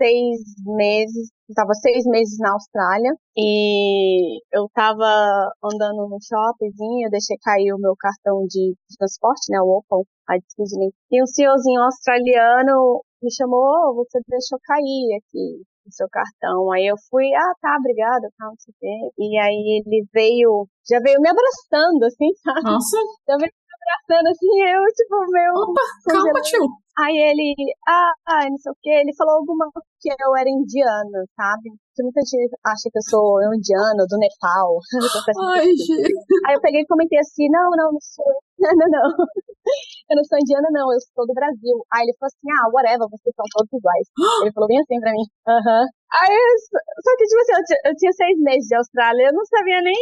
[0.00, 7.72] seis meses, estava seis meses na Austrália e eu estava andando no shoppingzinho, deixei cair
[7.72, 13.32] o meu cartão de, transporte, né, o Opal, a Disney, e um senhorzinho australiano me
[13.32, 16.70] chamou, oh, você deixou cair aqui o seu cartão.
[16.72, 18.96] Aí eu fui, ah, tá, obrigada, tá, não sei o quê.
[19.18, 22.62] E aí ele veio, já veio me abraçando, assim, sabe?
[22.62, 22.96] Nossa.
[23.28, 25.52] Já veio me abraçando, assim, eu, tipo, meu...
[25.54, 26.64] Opa, calma, tio.
[26.98, 27.54] Aí ele,
[27.88, 29.70] ah, ah, não sei o que, ele falou alguma
[30.00, 31.70] que eu era indiana, sabe?
[31.94, 34.76] Que muita gente acha que eu sou indiana, do Nepal.
[35.56, 36.12] Ai, gente.
[36.46, 38.26] Aí eu peguei e comentei assim, não, não, não sou.
[38.60, 39.08] Não, não, não.
[40.10, 41.76] Eu não sou indiana, não, eu sou do Brasil.
[41.94, 44.06] Aí ele falou assim, ah, whatever, vocês são todos iguais.
[44.42, 45.22] Ele falou bem assim pra mim.
[45.46, 45.62] Aham.
[45.62, 45.86] Uh -huh.
[46.10, 46.34] Aí,
[46.66, 49.94] só que, tipo assim, eu, eu tinha seis meses de Austrália, eu não sabia nem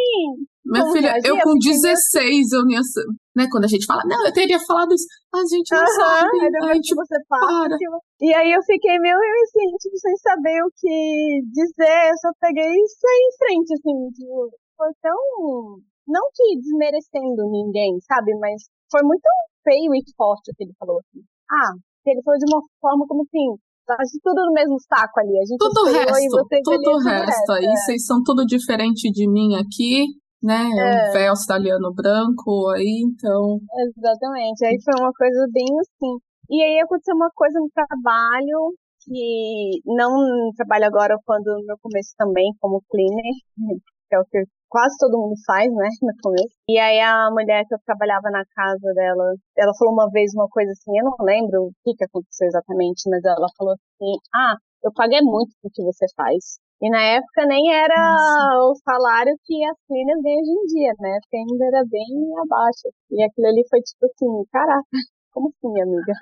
[0.68, 2.80] minha filha, eu com 16, eu ia,
[3.36, 6.36] né, quando a gente fala, não, eu teria falado isso, a gente não sabe.
[6.64, 7.76] Aí gente você para.
[7.76, 12.28] Tipo, e aí eu fiquei meio assim, tipo, sem saber o que dizer, eu só
[12.40, 18.64] peguei e saí em frente, assim, tipo, foi tão, não que desmerecendo ninguém, sabe, mas
[18.90, 19.22] foi muito
[19.62, 21.20] feio e forte o que ele falou, assim.
[21.50, 21.72] Ah,
[22.06, 23.52] ele falou de uma forma como assim,
[23.88, 25.38] a gente tudo no mesmo saco ali.
[25.38, 27.52] A gente tudo o resto, tudo o resto.
[27.52, 27.76] Aí é.
[27.76, 30.04] vocês são tudo diferente de mim aqui
[30.42, 30.54] né?
[30.54, 31.10] É.
[31.10, 33.58] Um véu australiano branco aí, então.
[33.96, 34.64] Exatamente.
[34.64, 36.18] Aí foi uma coisa bem assim.
[36.50, 42.52] E aí aconteceu uma coisa no trabalho que não trabalho agora quando no começo também
[42.60, 43.34] como cleaner,
[44.08, 46.54] que é o que quase todo mundo faz, né, no começo.
[46.68, 50.48] E aí a mulher que eu trabalhava na casa dela, ela falou uma vez uma
[50.48, 54.56] coisa assim, eu não lembro o que que aconteceu exatamente, mas ela falou assim: "Ah,
[54.84, 56.58] eu paguei muito pro que você faz".
[56.80, 58.70] E na época nem era Nossa.
[58.70, 61.18] o salário que as clínicas ganham hoje em dia, né?
[61.22, 62.06] Porque ainda era bem
[62.38, 62.86] abaixo.
[63.10, 64.86] E aquilo ali foi tipo assim, caraca,
[65.32, 66.12] como assim, amiga?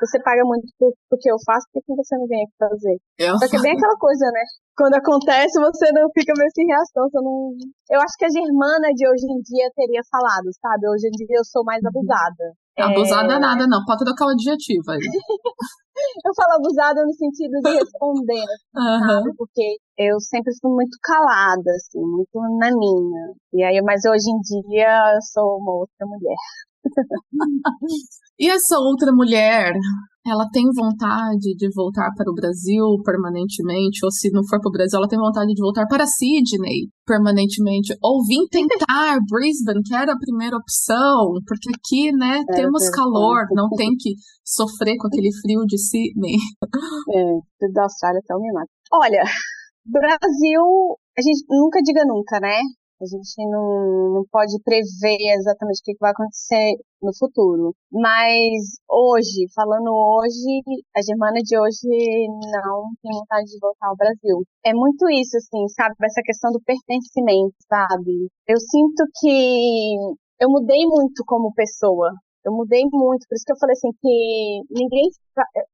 [0.00, 2.96] Você paga muito por, por que eu faço, por que você não vem aqui fazer?
[3.18, 4.44] Eu Só que é bem aquela coisa, né?
[4.76, 7.50] Quando acontece, você não fica meio sem reação, você não...
[7.90, 10.86] Eu acho que a Germana de hoje em dia teria falado, sabe?
[10.86, 11.90] Hoje em dia eu sou mais uhum.
[11.90, 12.46] abusada.
[12.78, 13.38] Abusada é...
[13.38, 13.84] nada, não.
[13.84, 15.02] Pode trocar o adjetivo aí.
[16.24, 19.00] eu falo abusada no sentido de responder, uhum.
[19.02, 19.34] sabe?
[19.36, 23.34] Porque eu sempre fui muito calada, assim, muito na minha.
[23.52, 26.38] E aí, mas hoje em dia eu sou uma outra mulher.
[28.38, 29.72] E essa outra mulher,
[30.26, 34.72] ela tem vontade de voltar para o Brasil permanentemente, ou se não for para o
[34.72, 40.12] Brasil, ela tem vontade de voltar para Sydney permanentemente, ou vir tentar Brisbane, que era
[40.12, 44.14] a primeira opção, porque aqui, né, é, temos calor, não tem que
[44.44, 46.36] sofrer com aquele frio de Sydney.
[47.10, 48.40] É, da Austrália até o
[48.92, 49.22] Olha,
[49.86, 50.62] Brasil,
[51.16, 52.60] a gente nunca diga nunca, né?
[53.00, 57.74] A gente não, não pode prever exatamente o que vai acontecer no futuro.
[57.92, 60.62] Mas hoje, falando hoje,
[60.96, 61.86] a Germana de hoje
[62.50, 64.42] não tem vontade de voltar ao Brasil.
[64.64, 65.94] É muito isso, assim, sabe?
[66.02, 68.28] Essa questão do pertencimento, sabe?
[68.48, 69.94] Eu sinto que
[70.40, 72.10] eu mudei muito como pessoa.
[72.48, 75.04] Eu mudei muito, por isso que eu falei assim que ninguém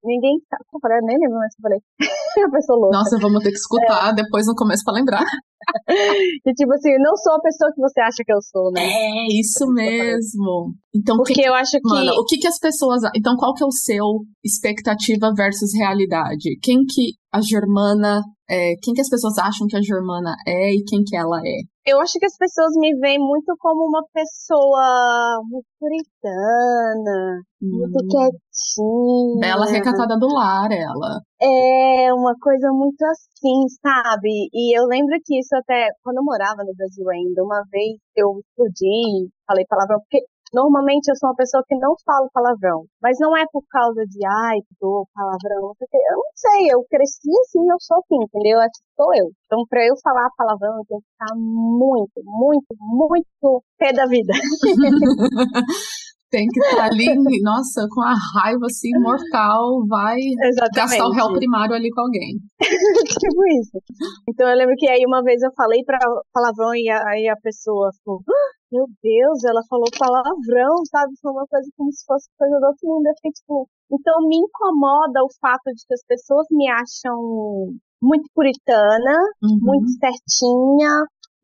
[0.03, 1.81] ninguém eu falei, nem lembro mais que eu falei.
[2.45, 2.99] a pessoa louca.
[2.99, 4.14] Nossa, vamos ter que escutar é.
[4.14, 5.25] depois no começo para lembrar.
[6.45, 8.83] e tipo assim, não sou a pessoa que você acha que eu sou, né?
[8.83, 10.75] É, isso mesmo.
[10.95, 11.89] Então, porque que, eu acho que.
[11.89, 13.03] Mano, o que que as pessoas.
[13.16, 14.05] Então, qual que é o seu
[14.45, 16.59] expectativa versus realidade?
[16.61, 18.20] Quem que a Germana.
[18.51, 21.74] É, quem que as pessoas acham que a Germana é e quem que ela é?
[21.87, 27.78] Eu acho que as pessoas me veem muito como uma pessoa muito puritana, hum.
[27.78, 29.41] muito quietinha.
[29.41, 31.20] Bela recatada do lar, ela.
[31.43, 34.49] É uma coisa muito assim, sabe?
[34.51, 38.41] E eu lembro que isso até quando eu morava no Brasil ainda, uma vez eu
[38.41, 40.24] explodi, falei palavrão, porque
[40.55, 44.20] Normalmente eu sou uma pessoa que não falo palavrão, mas não é por causa de,
[44.24, 48.61] ai, do palavrão, eu não sei, eu cresci assim, eu sou assim, entendeu?
[48.62, 49.26] Essa sou eu.
[49.46, 54.32] Então, pra eu falar palavrão, eu tenho que estar muito, muito, muito pé da vida.
[56.34, 57.07] tem que estar ali,
[57.42, 60.98] nossa, com a raiva assim, mortal, vai Exatamente.
[60.98, 62.34] gastar o réu primário ali com alguém.
[63.22, 63.78] tipo isso.
[64.28, 65.98] Então eu lembro que aí uma vez eu falei para
[66.32, 71.14] palavrão e aí a pessoa ficou, ah, meu Deus, ela falou palavrão, sabe?
[71.22, 73.07] Foi uma coisa como se fosse coisa do outro mundo.
[73.07, 78.29] Eu fiquei tipo, então me incomoda o fato de que as pessoas me acham muito
[78.35, 79.59] puritana, uhum.
[79.62, 80.91] muito certinha,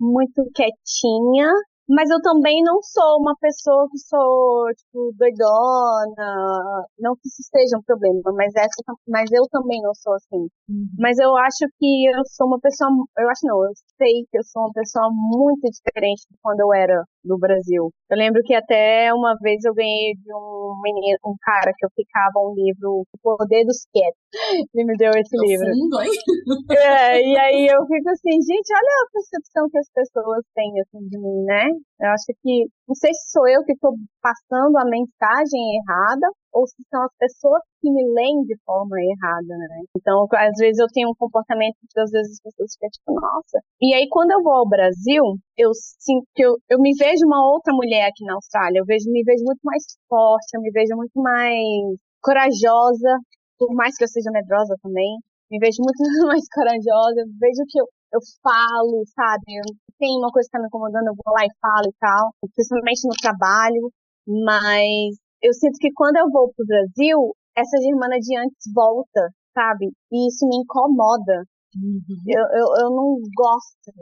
[0.00, 1.52] muito quietinha,
[1.90, 6.86] mas eu também não sou uma pessoa que sou, tipo, doidona.
[6.98, 10.46] Não que isso seja um problema, mas, essa, mas eu também não sou assim.
[10.70, 10.86] Uhum.
[10.98, 12.90] Mas eu acho que eu sou uma pessoa.
[13.18, 16.72] Eu acho não, eu sei que eu sou uma pessoa muito diferente de quando eu
[16.72, 17.90] era no Brasil.
[18.08, 21.90] Eu lembro que até uma vez eu ganhei de um menino, um cara que eu
[21.94, 24.20] ficava um livro, O Poder dos Quietos.
[24.74, 25.66] Ele me deu esse livro.
[25.66, 26.10] Fundo, hein?
[26.70, 31.06] É, e aí eu fico assim, gente, olha a percepção que as pessoas têm assim,
[31.08, 31.79] de mim, né?
[32.00, 36.66] Eu acho que, não sei se sou eu que estou passando a mensagem errada, ou
[36.66, 39.82] se são as pessoas que me leem de forma errada, né?
[39.96, 43.58] Então, às vezes eu tenho um comportamento que às vezes as pessoas ficam tipo, nossa.
[43.80, 45.22] E aí, quando eu vou ao Brasil,
[45.56, 48.80] eu sinto que eu, eu me vejo uma outra mulher aqui na Austrália.
[48.80, 53.18] Eu vejo, me vejo muito mais forte, eu me vejo muito mais corajosa,
[53.58, 55.18] por mais que eu seja medrosa também.
[55.50, 59.60] Me vejo muito mais corajosa, eu vejo que eu, eu falo, sabe?
[59.98, 63.06] Tem uma coisa que tá me incomodando, eu vou lá e falo e tal, principalmente
[63.06, 63.90] no trabalho,
[64.26, 69.90] mas eu sinto que quando eu vou pro Brasil, essa Germana de antes volta, sabe?
[70.12, 71.44] E isso me incomoda.
[71.76, 72.02] Uhum.
[72.26, 73.92] Eu, eu, eu não gosto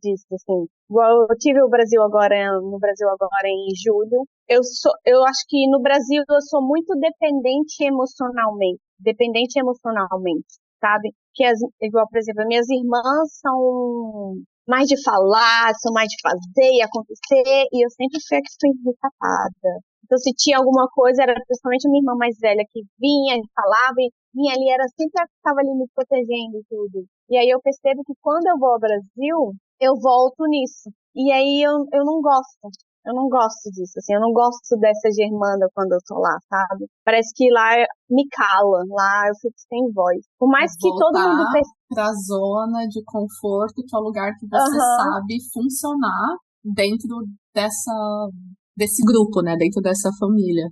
[0.00, 0.66] disso, assim.
[0.90, 4.26] Eu tive o Brasil agora, no Brasil agora em julho.
[4.48, 8.80] Eu sou, eu acho que no Brasil eu sou muito dependente emocionalmente.
[8.98, 10.46] Dependente emocionalmente,
[10.80, 11.12] sabe?
[11.36, 14.34] Que as, igual, por exemplo, minhas irmãs são
[14.66, 18.50] mais de falar, são mais de fazer e acontecer, e eu sempre fui a que
[18.60, 19.70] fui recatada.
[20.04, 23.42] Então, se tinha alguma coisa, era principalmente a minha irmã mais velha que vinha e
[23.54, 27.06] falava, e vinha ali, era sempre a que estava ali me protegendo e tudo.
[27.28, 30.90] E aí eu percebo que quando eu vou ao Brasil, eu volto nisso.
[31.14, 32.70] E aí eu, eu não gosto.
[33.06, 36.90] Eu não gosto disso, assim, eu não gosto dessa germanda quando eu tô lá, sabe?
[37.04, 37.70] Parece que lá
[38.10, 40.26] me cala, lá eu fico sem voz.
[40.36, 41.46] Por mais que todo mundo
[41.88, 44.96] pra zona de conforto, que é o lugar que você uhum.
[44.98, 46.34] sabe funcionar
[46.64, 47.22] dentro
[47.54, 47.94] dessa
[48.76, 49.56] desse grupo, né?
[49.56, 50.66] Dentro dessa família.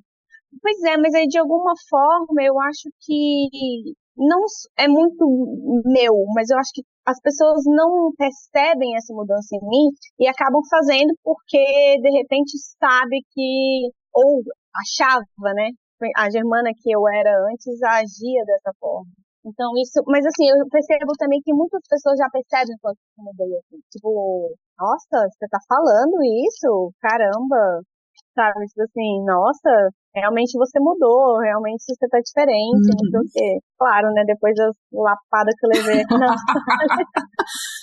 [0.60, 4.40] Pois é, mas aí de alguma forma eu acho que não
[4.78, 5.24] é muito
[5.84, 10.62] meu, mas eu acho que as pessoas não percebem essa mudança em mim e acabam
[10.70, 11.58] fazendo porque
[12.00, 14.42] de repente sabe que ou
[14.74, 15.70] achava, né?
[16.16, 19.10] A germana que eu era antes agia dessa forma.
[19.44, 23.58] Então isso, mas assim, eu percebo também que muitas pessoas já percebem quando eu mudei
[23.58, 23.78] assim.
[23.92, 26.92] Tipo, nossa, você tá falando isso?
[27.00, 27.82] Caramba,
[28.34, 28.66] sabe?
[28.66, 32.94] Tipo assim, nossa, realmente você mudou, realmente você tá diferente, uhum.
[32.94, 33.28] não sei o uhum.
[33.32, 33.58] quê.
[33.78, 34.22] Claro, né?
[34.26, 36.34] Depois das lapadas que eu levei aqui na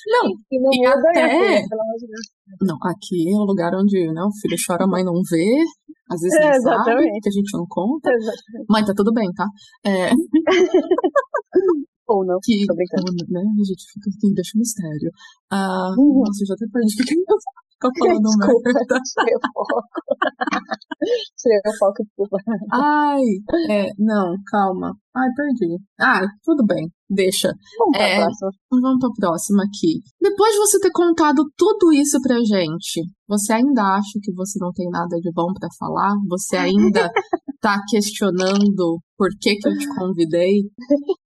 [0.07, 1.29] Não, e não e muda até...
[1.29, 2.27] filha, pelo amor de Deus.
[2.61, 5.63] Não, aqui é o lugar onde né, o filho chora, a mãe não vê,
[6.09, 8.09] às vezes não é, sabe, que a gente não conta.
[8.09, 8.65] Exatamente.
[8.69, 9.45] Mãe, tá tudo bem, tá?
[9.85, 10.09] É...
[12.07, 15.11] Ou não, que, né, a gente fica assim, deixa o mistério.
[15.49, 16.19] Ah, uhum.
[16.19, 17.39] Nossa, eu já até perdi o que eu
[17.81, 18.99] Ficou falando desculpa, merda.
[19.01, 19.81] Tirei o foco.
[21.41, 22.37] tirei o foco, desculpa.
[22.71, 23.21] Ai,
[23.69, 24.93] é, não, calma.
[25.15, 25.77] Ai, perdi.
[25.99, 27.51] Ah, tudo bem, deixa.
[27.79, 28.51] Vamos é, pra próxima.
[28.69, 29.99] Vamos pra próxima aqui.
[30.21, 34.71] Depois de você ter contado tudo isso pra gente, você ainda acha que você não
[34.71, 36.13] tem nada de bom para falar?
[36.29, 37.09] Você ainda
[37.59, 40.65] tá questionando por que que eu te convidei?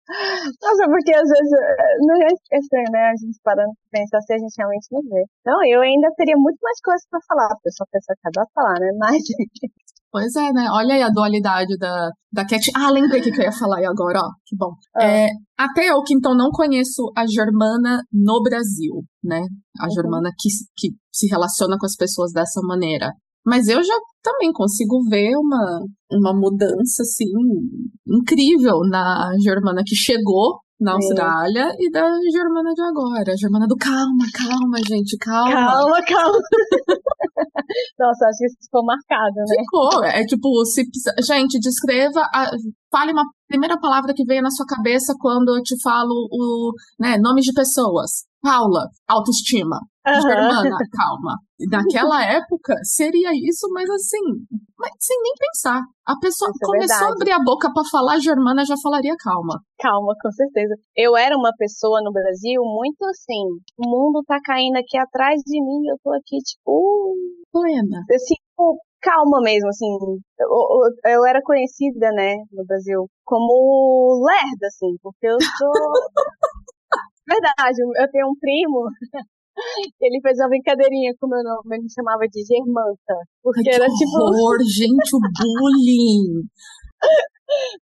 [0.59, 3.03] Nossa, porque às vezes eh, não é estranho, né?
[3.07, 5.23] A gente parando pra pensar se a gente realmente não vê.
[5.47, 8.51] Não, eu ainda teria muito mais coisas pra falar, porque eu sou pessoa que adora
[8.53, 8.91] falar, né?
[8.99, 9.23] Mas.
[10.15, 10.69] Pois é, né?
[10.71, 12.71] Olha aí a dualidade da, da Cat.
[12.77, 14.31] Ah, lembrei o que, que eu ia falar aí agora, ó.
[14.47, 14.71] Que bom.
[14.95, 15.05] Ah.
[15.05, 15.27] É,
[15.59, 19.43] até eu que então não conheço a Germana no Brasil, né?
[19.81, 19.91] A uhum.
[19.91, 23.11] Germana que, que se relaciona com as pessoas dessa maneira.
[23.45, 25.81] Mas eu já também consigo ver uma,
[26.11, 27.27] uma mudança, assim,
[28.07, 33.33] incrível na Germana que chegou na Austrália e da Germana de agora.
[33.33, 35.51] A Germana do calma, calma, gente, calma.
[35.51, 36.39] Calma, calma.
[37.99, 39.57] Nossa, acho que isso ficou marcado, né?
[39.61, 40.05] Ficou.
[40.05, 40.83] É tipo, se,
[41.23, 42.51] gente, descreva, a,
[42.91, 47.17] fale uma primeira palavra que veio na sua cabeça quando eu te falo o, né,
[47.19, 48.25] nomes de pessoas.
[48.43, 49.79] Paula, autoestima.
[50.07, 50.21] Uhum.
[50.21, 51.35] Germana, calma.
[51.71, 54.21] Naquela época seria isso, mas assim,
[54.79, 55.81] mas sem nem pensar.
[56.07, 59.15] A pessoa isso é começou é a abrir a boca para falar, Germana já falaria
[59.19, 59.61] calma.
[59.79, 60.75] Calma, com certeza.
[60.95, 63.43] Eu era uma pessoa no Brasil muito assim,
[63.79, 67.17] o mundo tá caindo aqui atrás de mim, eu tô aqui tipo
[67.51, 68.05] plena.
[68.15, 68.35] Assim,
[69.01, 69.87] calma mesmo, assim.
[70.39, 75.73] Eu, eu, eu, era conhecida, né, no Brasil, como lerda, assim, porque eu sou.
[77.27, 78.87] Verdade, eu tenho um primo
[80.01, 83.17] ele fez uma brincadeirinha com o meu nome, ele me chamava de Germanta.
[83.43, 84.17] Porque Ai, era tipo.
[84.19, 86.49] horror, gente, o bullying!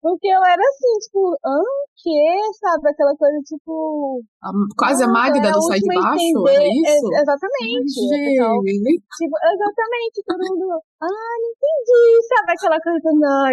[0.01, 1.61] Porque eu era assim, tipo, hã?
[1.99, 2.15] Que?
[2.59, 2.89] Sabe?
[2.89, 4.23] Aquela coisa tipo.
[4.41, 6.47] A, quase a Magda do Sai de Baixo?
[6.47, 7.07] Era isso?
[7.11, 7.95] É, exatamente.
[8.07, 10.79] Pessoal, tipo, exatamente, todo mundo.
[11.03, 12.03] Ah, não entendi.
[12.23, 13.51] Sabe aquela coisa, não,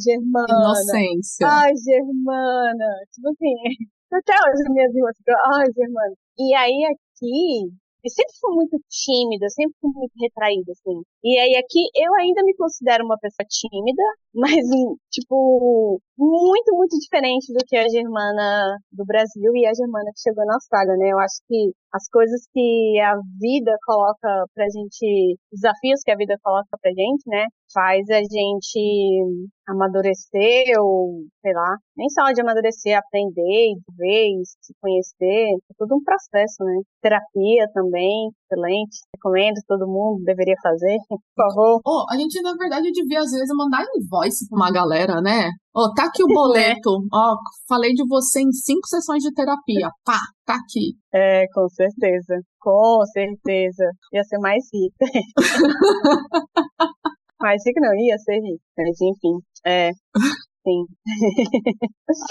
[0.00, 0.46] Germana.
[0.48, 1.46] Inocência.
[1.46, 2.90] Ai, Germana.
[3.12, 3.54] Tipo assim.
[4.12, 6.14] Até hoje minhas irmãs ficam, ai, Germana.
[6.38, 6.84] E aí
[7.22, 7.72] aqui,
[8.04, 11.02] eu sempre fui muito tímida, sempre fui muito retraída, assim.
[11.22, 14.02] E aí aqui eu ainda me considero uma pessoa tímida,
[14.34, 14.64] mas,
[15.10, 20.44] tipo, muito, muito diferente do que a Germana do Brasil e a Germana que chegou
[20.46, 21.10] na Austrália, né?
[21.12, 26.36] Eu acho que as coisas que a vida coloca pra gente, desafios que a vida
[26.42, 27.44] coloca pra gente, né?
[27.74, 34.28] Faz a gente amadurecer ou, sei lá, nem só de amadurecer, aprender, ver,
[34.60, 36.80] se conhecer, é tudo um processo, né?
[37.02, 41.80] Terapia também, excelente, recomendo, todo mundo deveria fazer, por favor.
[41.84, 45.50] Oh, a gente, na verdade, devia às vezes mandar invoice pra uma galera, né?
[45.74, 46.90] Ó, oh, tá aqui o boleto.
[47.12, 47.36] Ó, oh,
[47.66, 49.90] falei de você em cinco sessões de terapia.
[50.04, 50.94] Pá, tá aqui.
[51.14, 52.40] É, com certeza.
[52.60, 53.90] Com certeza.
[54.12, 55.06] Ia ser mais rica.
[57.40, 58.62] mais rica não, ia ser rica.
[58.76, 59.90] Mas enfim, é.
[60.64, 60.86] Sim.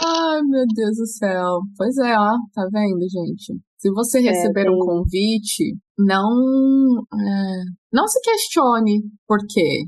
[0.05, 1.59] Ai, meu Deus do céu.
[1.77, 3.61] Pois é, ó, tá vendo, gente?
[3.77, 5.75] Se você é, receber é, um convite,
[6.05, 9.83] não é, não se questione por quê.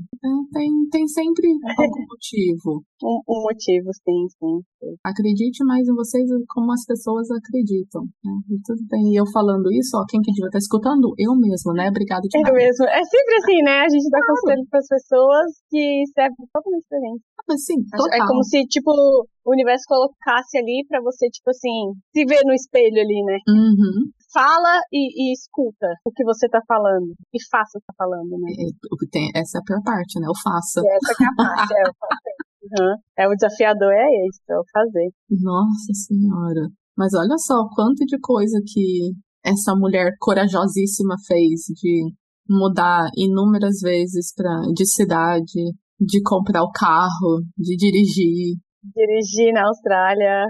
[0.52, 1.48] Tem, tem sempre
[1.78, 2.84] algum motivo.
[3.04, 4.64] Um, um, motivo, sim, sim,
[5.04, 8.00] Acredite mais em vocês como as pessoas acreditam.
[8.24, 8.32] Né?
[8.48, 9.12] E tudo bem.
[9.12, 11.12] E eu falando isso, ó, quem que devia estar escutando?
[11.20, 11.92] Eu mesmo, né?
[11.92, 12.48] Obrigada demais.
[12.48, 12.88] Eu mesmo.
[12.88, 13.84] É sempre assim, né?
[13.84, 14.40] A gente dá claro.
[14.40, 15.84] conselho para as pessoas que
[16.16, 17.22] servem totalmente diferente.
[17.44, 18.16] Ah, sim, é total.
[18.16, 22.56] É como se, tipo, o universo colocasse ali para você, tipo assim, se ver no
[22.56, 23.36] espelho ali, né?
[23.52, 24.08] Uhum.
[24.34, 27.14] Fala e, e, escuta o que você tá falando.
[27.32, 28.50] E faça o que tá falando, né?
[28.50, 30.26] É, tem, essa é a pior parte, né?
[30.28, 30.82] O faça.
[30.82, 31.94] É, essa é a parte, é, o
[32.64, 32.96] Uhum.
[33.18, 35.10] É o desafiador, é esse, é o fazer.
[35.30, 36.68] Nossa Senhora.
[36.96, 39.12] Mas olha só o quanto de coisa que
[39.44, 42.10] essa mulher corajosíssima fez de
[42.48, 45.60] mudar inúmeras vezes pra, de cidade,
[46.00, 48.56] de comprar o carro, de dirigir,
[48.94, 50.44] dirigir na Austrália,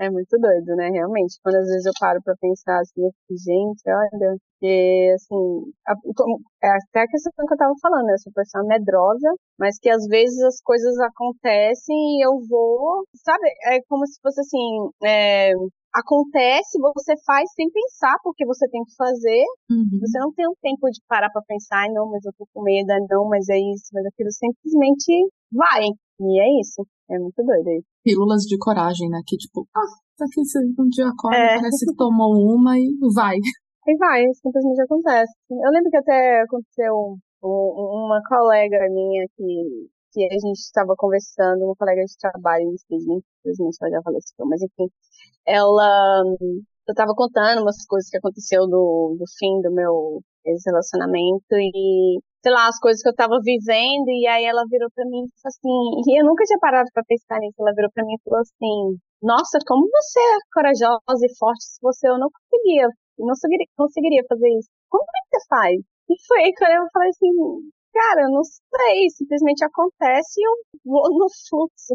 [0.00, 0.90] é muito doido, né?
[0.90, 1.38] Realmente.
[1.42, 5.92] Quando às vezes eu paro pra pensar assim, gente, olha, que assim, a,
[6.64, 8.14] é até a questão que eu tava falando, né?
[8.14, 9.28] Eu sou pessoa medrosa,
[9.58, 13.48] mas que às vezes as coisas acontecem e eu vou, sabe?
[13.66, 15.52] É como se fosse assim, é,
[15.94, 19.44] acontece, você faz sem pensar, porque você tem que fazer.
[19.70, 19.98] Uhum.
[20.00, 22.88] Você não tem um tempo de parar para pensar, não, mas eu tô com medo,
[23.10, 25.86] não, mas é isso, mas aquilo simplesmente vai.
[26.20, 26.86] E é isso.
[27.10, 27.86] É muito doido isso.
[28.04, 29.20] Pílulas de coragem, né?
[29.26, 29.80] Que tipo, ah,
[30.18, 31.56] daqui você um dia acorda, é.
[31.56, 33.36] parece que tomou uma e vai.
[33.88, 35.32] E vai, simplesmente acontece.
[35.50, 41.74] Eu lembro que até aconteceu uma colega minha que, que a gente estava conversando, uma
[41.74, 44.90] colega de trabalho infelizmente ela já faleceu, mas enfim,
[45.46, 50.20] ela, eu estava contando umas coisas que aconteceu do, do fim do meu
[50.66, 55.04] relacionamento e sei lá, as coisas que eu tava vivendo, e aí ela virou pra
[55.04, 55.76] mim e assim,
[56.06, 58.98] e eu nunca tinha parado pra pensar nisso, ela virou pra mim e falou assim,
[59.22, 62.86] nossa, como você é corajosa e forte, se você eu não conseguia,
[63.18, 64.68] não conseguiria, conseguiria fazer isso.
[64.90, 65.76] Como é que você faz?
[66.10, 67.32] E foi aí que eu falei assim,
[67.92, 71.94] cara, eu não sei, simplesmente acontece e eu vou no fluxo.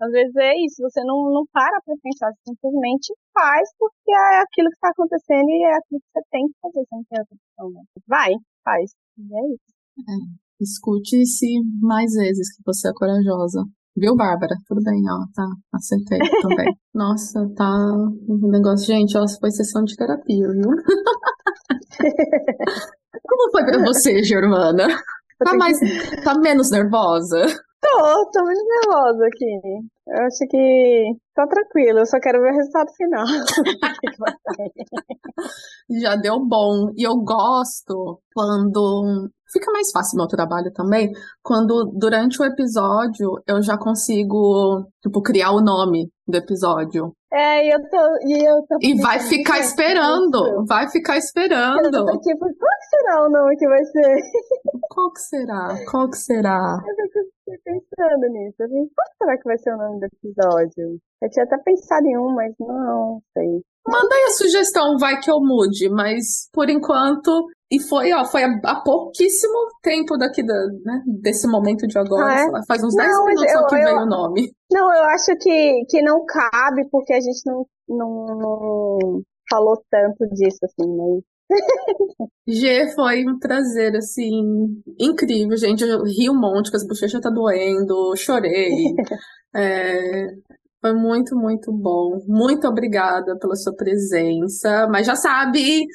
[0.00, 4.38] Às vezes é isso, você não, não para pra pensar, você simplesmente faz porque é
[4.40, 7.18] aquilo que está acontecendo e é aquilo que você tem que fazer, você não tem
[7.18, 7.82] outra opção, né?
[8.06, 8.30] Vai,
[8.64, 8.94] faz.
[9.18, 9.74] E é isso.
[9.98, 10.14] É,
[10.62, 11.50] escute-se
[11.82, 13.64] mais vezes que você é corajosa.
[13.96, 14.54] Viu, Bárbara?
[14.68, 15.42] Tudo bem, ó, tá.
[15.74, 16.72] Acertei também.
[16.94, 18.86] Nossa, tá um negócio.
[18.86, 20.70] Gente, ó, foi sessão de terapia, viu?
[23.26, 24.86] Como foi pra você, Germana?
[25.38, 25.76] Tá mais.
[26.22, 27.44] Tá menos nervosa?
[27.80, 29.60] Tô, tô muito nervosa aqui.
[30.08, 33.24] Eu acho que tá tranquilo, eu só quero ver o resultado final.
[36.02, 36.90] já deu bom.
[36.96, 39.30] E eu gosto quando.
[39.50, 41.10] Fica mais fácil meu trabalho também,
[41.42, 47.14] quando durante o episódio eu já consigo, tipo, criar o nome do episódio.
[47.32, 47.96] É, e eu tô.
[48.26, 50.66] E, eu tô e vai ficar esperando.
[50.66, 51.84] Vai ficar esperando.
[51.84, 54.16] Eu tô, tipo, qual que será o nome que vai ser?
[54.90, 55.78] Qual que será?
[55.90, 56.82] Qual que será?
[56.84, 56.96] Eu
[57.48, 58.56] fiquei pensando nisso.
[58.60, 60.98] Eu falei, qual será que vai ser o nome do episódio?
[61.22, 63.62] Eu tinha até pensado em um, mas não sei.
[63.86, 67.46] Manda aí a sugestão, vai que eu mude, mas por enquanto.
[67.70, 72.40] E foi, ó, foi há pouquíssimo tempo daqui da, né, desse momento de agora, ah,
[72.40, 72.50] é?
[72.50, 74.52] lá, faz uns 10 minutos eu, só que eu, veio o nome.
[74.72, 80.26] Não, eu acho que, que não cabe, porque a gente não, não, não falou tanto
[80.34, 81.22] disso, assim, mas
[82.46, 85.84] G foi um prazer, assim, incrível, gente.
[85.84, 88.94] Eu ri um monte, que as bochechas tá doendo, chorei.
[89.56, 90.26] É,
[90.80, 92.20] foi muito, muito bom.
[92.28, 94.86] Muito obrigada pela sua presença.
[94.90, 95.86] Mas já sabe,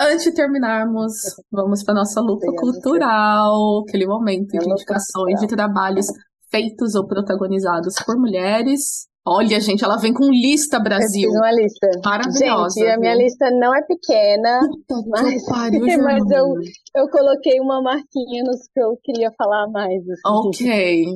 [0.00, 1.12] antes de terminarmos,
[1.50, 6.06] vamos para nossa luta cultural, aquele momento de indicações de trabalhos
[6.50, 9.06] feitos ou protagonizados por mulheres.
[9.24, 11.30] Olha, gente, ela vem com lista Brasil.
[11.32, 11.88] Eu uma lista.
[12.04, 12.80] Maravilhosa.
[12.80, 16.54] Gente, a minha lista não é pequena, Puta mas, pariu, mas eu,
[16.96, 20.02] eu coloquei uma marquinha nos que eu queria falar mais.
[20.02, 20.22] Assim.
[20.26, 21.06] Ok.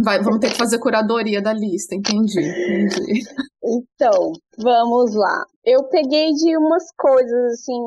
[0.00, 3.22] Vai, vamos ter que fazer curadoria da lista, entendi, entendi.
[3.64, 5.44] Então, vamos lá.
[5.64, 7.80] Eu peguei de umas coisas, assim,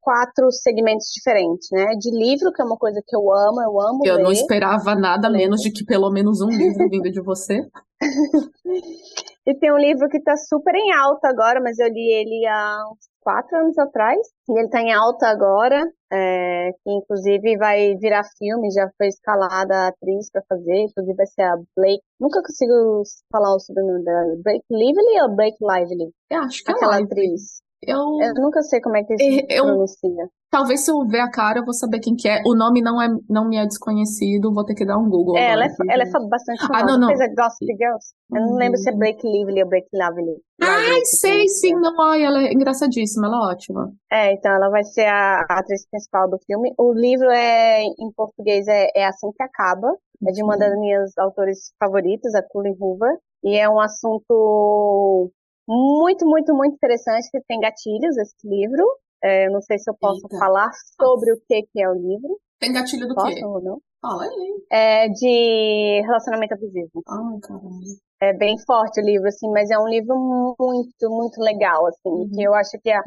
[0.00, 1.94] quatro segmentos diferentes, né?
[1.98, 4.22] De livro, que é uma coisa que eu amo, eu amo Eu ler.
[4.22, 7.60] não esperava nada menos de que pelo menos um livro vindo de você.
[9.46, 12.78] e tem um livro que tá super em alta agora, mas eu li ele há
[12.90, 14.18] uns quatro anos atrás.
[14.48, 15.80] E ele tá em alta agora,
[16.12, 21.26] é, que inclusive vai virar filme, já foi escalada a atriz para fazer, inclusive vai
[21.26, 22.02] ser a Blake.
[22.20, 24.36] Nunca consigo falar o sobrenome dela.
[24.42, 26.12] Blake Lively ou Blake Lively?
[26.30, 27.62] Eu acho que é Aquela é atriz.
[27.84, 27.98] Eu...
[28.20, 29.64] eu nunca sei como é que se eu...
[29.64, 30.28] pronuncia.
[30.50, 32.42] Talvez se eu ver a cara eu vou saber quem que é.
[32.46, 35.36] O nome não, é, não me é desconhecido, vou ter que dar um Google.
[35.36, 36.84] É, ela é, ela é bastante famosa.
[36.84, 37.08] Ah, não, não.
[37.08, 38.12] Fez a Gossip Girls.
[38.30, 40.36] Eu não lembro se é Blake Lively ou Blake Lively.
[40.60, 41.74] Ai, sei sim.
[41.74, 43.92] Não, ai, ela é engraçadíssima, ela é ótima.
[44.12, 46.72] É, então ela vai ser a, atriz principal do filme.
[46.78, 49.88] O livro é, em português, é, é Assim Que Acaba.
[50.24, 53.16] É de uma das minhas autores favoritas, a Colin Hoover.
[53.42, 55.32] E é um assunto
[55.68, 58.84] muito, muito, muito interessante, que tem gatilhos esse livro.
[59.22, 60.38] É, não sei se eu posso Eita.
[60.38, 62.38] falar sobre o que, que é o livro.
[62.58, 63.44] Tem gatilho do posso quê?
[63.44, 63.78] ou não?
[64.00, 64.64] Fala aí.
[64.70, 67.02] É de relacionamento abusivo.
[67.08, 68.30] Ai.
[68.30, 70.16] É bem forte o livro, assim, mas é um livro
[70.58, 72.30] muito, muito legal, assim, uhum.
[72.30, 73.00] que eu acho que a,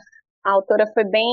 [0.45, 1.25] a autora foi bem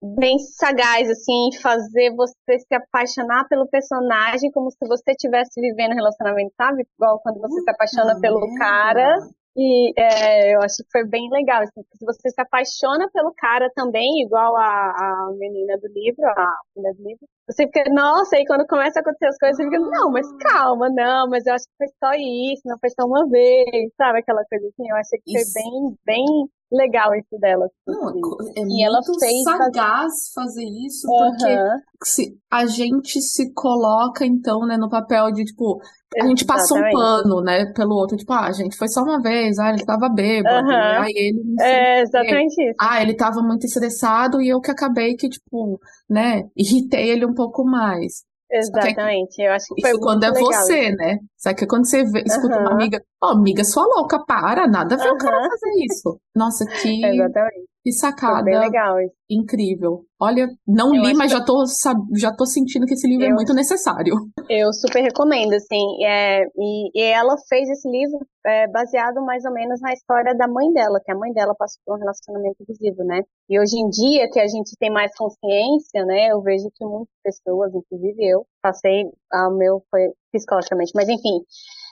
[0.00, 5.96] bem sagaz, assim, fazer você se apaixonar pelo personagem como se você estivesse vivendo um
[5.96, 6.86] relacionamento, sabe?
[6.94, 9.18] Igual quando você se apaixona pelo cara
[9.58, 11.62] e é, eu acho que foi bem legal.
[11.62, 16.54] Assim, se você se apaixona pelo cara também, igual a, a menina do livro, a
[16.76, 19.80] menina do livro, você fica, nossa, aí quando começa a acontecer as coisas, você fica,
[19.80, 23.26] não, mas calma, não, mas eu acho que foi só isso, não foi só uma
[23.28, 24.20] vez, sabe?
[24.20, 25.52] Aquela coisa assim, eu achei que isso.
[25.52, 27.66] foi bem, bem legal isso dela.
[27.66, 27.98] Assim.
[27.98, 31.56] Não, é e ela fez sagaz fazer isso, porque
[32.04, 35.80] se a gente se coloca, então, né, no papel de, tipo,
[36.20, 39.58] a gente passa um pano, né, pelo outro, tipo, ah, gente, foi só uma vez,
[39.58, 41.02] ah, ele tava bêbado, uhum.
[41.02, 41.42] aí ele...
[41.60, 42.76] É, exatamente isso.
[42.80, 47.34] Ah, ele tava muito estressado e eu que acabei que, tipo, né, irritei ele um
[47.34, 48.26] pouco mais.
[48.50, 51.18] Exatamente, eu acho que foi Isso quando é legal, você, né?
[51.38, 52.62] Sabe que quando você vê, escuta uhum.
[52.62, 55.14] uma amiga, ó, oh, amiga, sua louca, para, nada a ver uhum.
[55.14, 56.20] o cara fazer isso.
[56.34, 57.66] Nossa, que, Exatamente.
[57.80, 58.42] que sacada.
[58.42, 59.14] Foi bem legal isso.
[59.30, 60.02] Incrível.
[60.20, 61.38] Olha, não eu li, mas que...
[61.38, 61.64] já, tô,
[62.16, 63.32] já tô sentindo que esse livro é eu...
[63.32, 64.14] é muito necessário.
[64.50, 66.04] Eu super recomendo, assim.
[66.04, 70.48] É, e, e ela fez esse livro é, baseado mais ou menos na história da
[70.48, 73.22] mãe dela, que a mãe dela passou por um relacionamento abusivo, né?
[73.48, 76.32] E hoje em dia, que a gente tem mais consciência, né?
[76.32, 81.40] Eu vejo que muitas pessoas, inclusive eu, passei, o meu foi psicologicamente, mas enfim.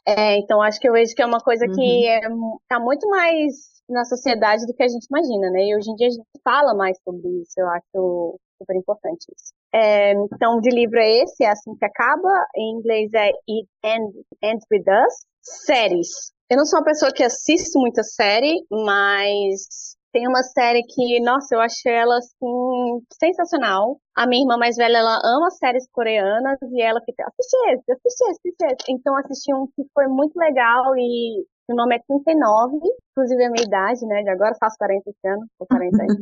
[0.06, 1.72] É, então, acho que eu vejo que é uma coisa uhum.
[1.72, 2.20] que é,
[2.68, 3.54] tá muito mais
[3.88, 5.64] na sociedade do que a gente imagina, né?
[5.64, 9.52] E hoje em dia a gente fala mais sobre isso, eu acho super importante isso.
[9.72, 12.28] É, então, de livro é esse, é assim que acaba.
[12.56, 15.26] Em inglês é It Ends, Ends With Us.
[15.42, 16.08] Séries.
[16.50, 21.54] Eu não sou uma pessoa que assiste muita série, mas tem uma série que, nossa,
[21.54, 23.98] eu achei ela assim sensacional.
[24.16, 28.22] A minha irmã mais velha, ela ama séries coreanas e ela fica, assiste esse, assiste
[28.22, 28.92] esse, assiste esse.
[28.92, 32.76] Então assisti um que foi muito legal e o nome é 39,
[33.10, 34.22] inclusive a minha idade, né?
[34.22, 36.16] De agora faço 40 anos, ou 40 anos.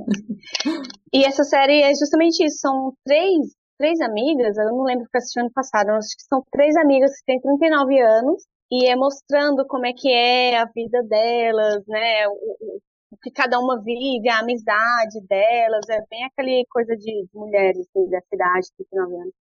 [1.13, 5.19] e essa série é justamente isso, são três, três amigas, eu não lembro que eu
[5.19, 9.67] assisti ano passado, acho que são três amigas que têm 39 anos, e é mostrando
[9.67, 12.27] como é que é a vida delas, né?
[12.29, 12.81] O, o
[13.23, 18.21] que cada uma vive, a amizade delas, é bem aquele coisa de, mulheres assim, da
[18.23, 18.89] cidade, tipo,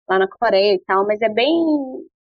[0.08, 1.52] lá na Coreia e tal, mas é bem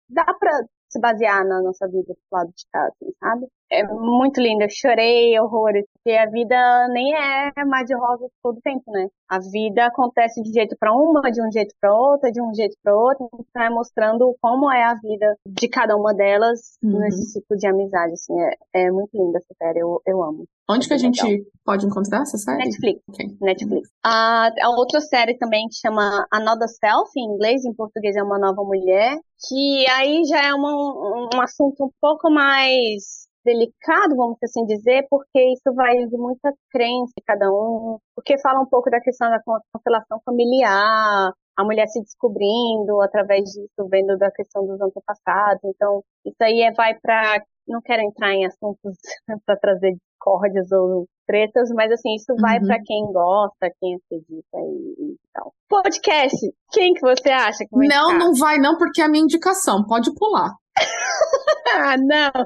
[0.10, 0.52] dá pra
[0.90, 3.48] se basear na nossa vida do lado de cá, assim, sabe?
[3.70, 6.56] É muito lindo, eu chorei horrores, porque a vida
[6.90, 9.08] nem é mais de rosa todo tempo, né?
[9.30, 12.78] A vida acontece de jeito para uma, de um jeito para outra, de um jeito
[12.82, 17.00] para outro, então é mostrando como é a vida de cada uma delas uhum.
[17.00, 20.46] nesse ciclo de amizade, assim, é, é muito linda essa série, eu, eu amo.
[20.70, 21.46] Onde é que a gente legal.
[21.66, 22.58] pode encontrar essa série?
[22.58, 23.02] Netflix.
[23.10, 23.38] Okay.
[23.42, 23.90] Netflix.
[24.06, 28.40] A, a outra série também que chama Another Self, em inglês, em português é Uma
[28.40, 34.38] Nova Mulher, que aí já é uma, um, um assunto um pouco mais delicado, vamos
[34.44, 38.90] assim dizer, porque isso vai de muita crença de cada um, porque fala um pouco
[38.90, 39.40] da questão da
[39.72, 45.64] constelação familiar, a mulher se descobrindo através disso, vendo da questão dos antepassados.
[45.64, 47.42] Então, isso aí é, vai para.
[47.68, 48.96] Não quero entrar em assuntos
[49.46, 52.68] para trazer discórdias ou tretas, mas assim, isso vai uhum.
[52.68, 55.52] para quem gosta, quem acredita e, e, tal.
[55.68, 56.38] Podcast,
[56.72, 59.84] quem que você acha que vai Não, não vai não, porque é a minha indicação,
[59.86, 60.52] pode pular.
[61.76, 62.46] ah, não.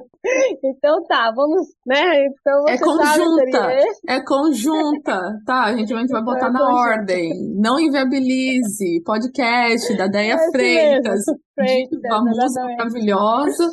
[0.63, 2.25] Então tá, vamos, né?
[2.27, 3.77] Então é conjunta.
[4.07, 5.63] É conjunta, tá?
[5.65, 6.79] A gente, a gente vai botar é na conjunta.
[6.79, 7.53] ordem.
[7.55, 9.01] Não inviabilize.
[9.05, 11.23] Podcast da Deia é Freitas.
[11.55, 11.99] Freitas.
[12.05, 13.69] Uma música maravilhosa.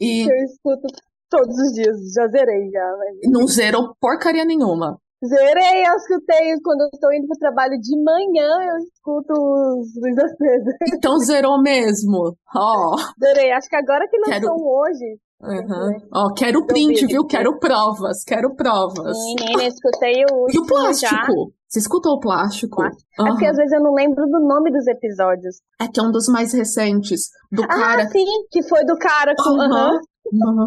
[0.00, 0.22] E...
[0.22, 0.86] Eu escuto
[1.30, 2.96] todos os dias, já zerei já.
[2.98, 3.30] Mas...
[3.30, 4.98] Não zerou porcaria nenhuma.
[5.24, 9.88] Zerei, eu escutei quando eu estou indo para o trabalho de manhã, eu escuto os
[9.96, 10.16] Luiz.
[10.94, 12.36] Então zerou mesmo.
[12.54, 12.94] Ó.
[12.94, 13.24] Oh.
[13.24, 14.46] Zerei, acho que agora que não quero...
[14.46, 15.18] são hoje.
[15.40, 15.98] Uhum.
[16.14, 17.26] Ó, oh, quero print, viu?
[17.26, 19.16] Quero provas, quero provas.
[19.38, 20.46] Menina, escutei o.
[20.50, 21.10] E o plástico?
[21.10, 21.26] Já.
[21.68, 22.76] Você escutou o plástico?
[22.76, 23.02] plástico.
[23.18, 23.26] Uhum.
[23.26, 25.56] É porque às vezes eu não lembro do nome dos episódios.
[25.80, 27.28] É que é um dos mais recentes.
[27.52, 28.08] Do ah, cara.
[28.08, 29.50] sim, que foi do cara com.
[29.50, 29.94] Uhum.
[29.94, 30.00] uhum.
[30.32, 30.66] Mano,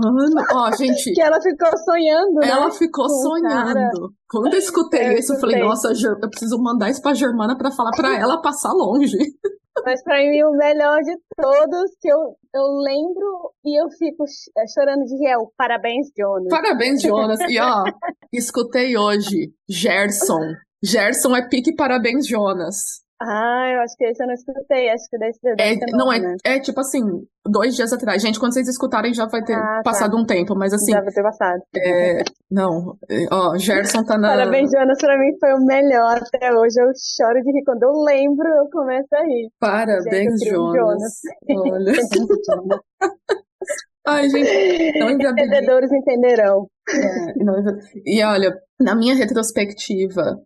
[0.53, 1.13] ó, gente.
[1.13, 2.71] Que ela ficou sonhando, Ela né?
[2.71, 4.13] ficou sonhando.
[4.29, 7.71] Quando eu escutei eu isso, eu falei, nossa, eu preciso mandar isso pra Germana pra
[7.71, 9.17] falar pra ela passar longe.
[9.85, 12.17] Mas pra mim, o melhor de todos, que eu,
[12.53, 14.25] eu lembro e eu fico
[14.57, 15.51] é, chorando de real.
[15.57, 16.49] Parabéns, Jonas.
[16.49, 17.39] Parabéns, Jonas.
[17.49, 17.83] E ó,
[18.33, 20.53] escutei hoje, Gerson.
[20.83, 22.75] Gerson é pique parabéns, Jonas.
[23.21, 26.17] Ah, eu acho que esse eu não escutei, acho que desse deve é, Não, nome,
[26.17, 26.35] é, né?
[26.45, 27.01] é tipo assim,
[27.45, 28.21] dois dias atrás.
[28.21, 29.81] Gente, quando vocês escutarem já vai ter ah, tá.
[29.83, 30.17] passado tá.
[30.17, 30.93] um tempo, mas assim.
[30.93, 31.61] Já vai ter passado.
[31.75, 34.29] É, não, é, ó, Gerson tá na.
[34.29, 36.79] Parabéns, Jonas, pra mim foi o melhor até hoje.
[36.79, 37.63] Eu choro de rir.
[37.65, 39.49] Quando eu lembro, eu começo a rir.
[39.59, 40.75] Parabéns, gente, Jonas.
[40.77, 41.13] Jonas.
[41.73, 41.93] Olha.
[44.07, 46.67] Ai, gente, não Entendedores entenderão.
[46.89, 47.53] É, não,
[48.05, 50.39] e olha, na minha retrospectiva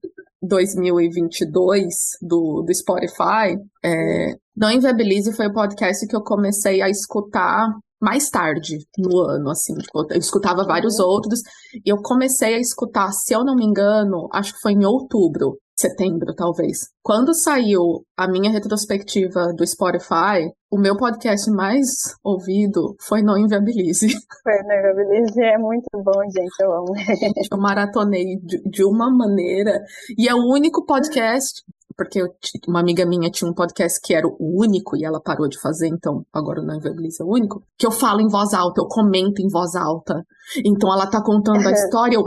[0.44, 7.70] 2022 do, do Spotify, é, Não Inviabilize foi o podcast que eu comecei a escutar
[8.02, 9.74] mais tarde no ano, assim.
[10.10, 11.40] Eu escutava vários outros
[11.74, 15.58] e eu comecei a escutar, se eu não me engano, acho que foi em outubro,
[15.78, 16.90] setembro, talvez.
[17.02, 21.88] Quando saiu a minha retrospectiva do Spotify, o meu podcast mais
[22.24, 24.08] ouvido foi No Inviabilize.
[24.44, 26.94] Foi No Inviabilize, é muito bom, gente, eu amo.
[27.52, 29.80] eu maratonei de, de uma maneira,
[30.18, 31.62] e é o único podcast
[31.96, 32.28] porque eu,
[32.68, 35.88] uma amiga minha tinha um podcast que era o único e ela parou de fazer,
[35.88, 38.88] então agora o Não Inviabilize é o único, que eu falo em voz alta, eu
[38.88, 40.24] comento em voz alta.
[40.66, 42.24] Então ela tá contando a história, eu,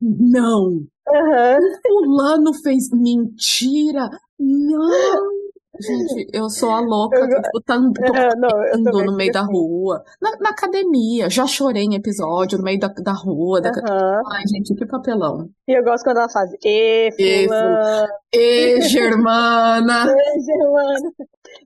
[0.00, 0.80] não,
[1.12, 1.58] uhum.
[1.82, 5.40] fulano fez mentira, não,
[5.80, 7.76] Gente, eu sou a louca eu, que tipo, tá,
[8.92, 10.04] tô no meio da rua.
[10.20, 13.60] Na, na, academia, já chorei em episódio, no meio da, da rua.
[13.62, 13.70] Da...
[13.70, 14.22] Uhum.
[14.32, 15.48] Ai, gente, que papelão.
[15.66, 17.10] E eu gosto quando ela faz E,
[17.46, 18.08] fulano.
[18.32, 20.04] E, Germana.
[20.12, 21.12] e, Germana.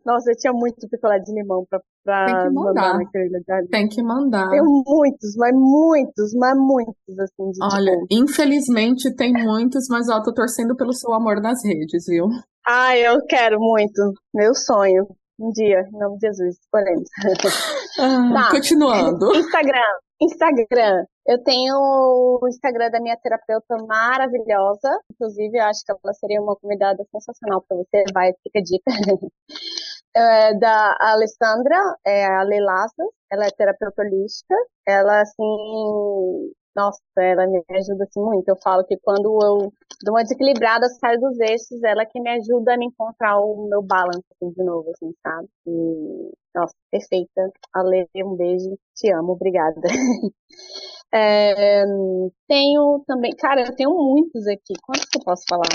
[0.05, 2.99] Nossa, eu tinha muito picolé de limão pra, pra Tem que mandar.
[2.99, 4.51] mandar Tem que mandar.
[4.51, 7.51] Tem muitos, mas muitos, mas muitos, assim.
[7.63, 8.07] Olha, tipo...
[8.11, 12.27] infelizmente tem muitos, mas ó, tô torcendo pelo seu amor nas redes, viu?
[12.67, 14.13] Ah, eu quero muito.
[14.35, 15.07] Meu sonho.
[15.39, 16.57] Um dia, em nome de Jesus.
[16.71, 17.09] Podemos.
[17.97, 18.51] Ah, tá.
[18.51, 19.33] Continuando.
[19.37, 20.04] Instagram.
[20.21, 21.05] Instagram.
[21.27, 21.75] Eu tenho
[22.41, 25.01] o Instagram da minha terapeuta maravilhosa.
[25.13, 28.05] Inclusive, eu acho que ela seria uma convidada sensacional para você.
[28.13, 28.85] Vai, fica a dica.
[30.17, 31.77] É da Alessandra,
[32.07, 33.05] é a Leilasa.
[33.33, 34.55] Ela é terapeuta holística.
[34.87, 38.49] Ela, assim, nossa, ela me ajuda assim muito.
[38.49, 39.73] Eu falo que quando eu
[40.03, 43.69] dou uma desequilibrada, saio dos eixos, ela é que me ajuda a me encontrar o
[43.69, 45.49] meu balance assim, de novo, assim, sabe?
[45.67, 47.51] E, nossa, perfeita.
[47.73, 48.77] Ale, um beijo.
[48.95, 49.81] Te amo, obrigada.
[51.13, 51.85] é,
[52.49, 54.75] tenho também, cara, eu tenho muitos aqui.
[54.83, 55.69] Quantos que eu posso falar?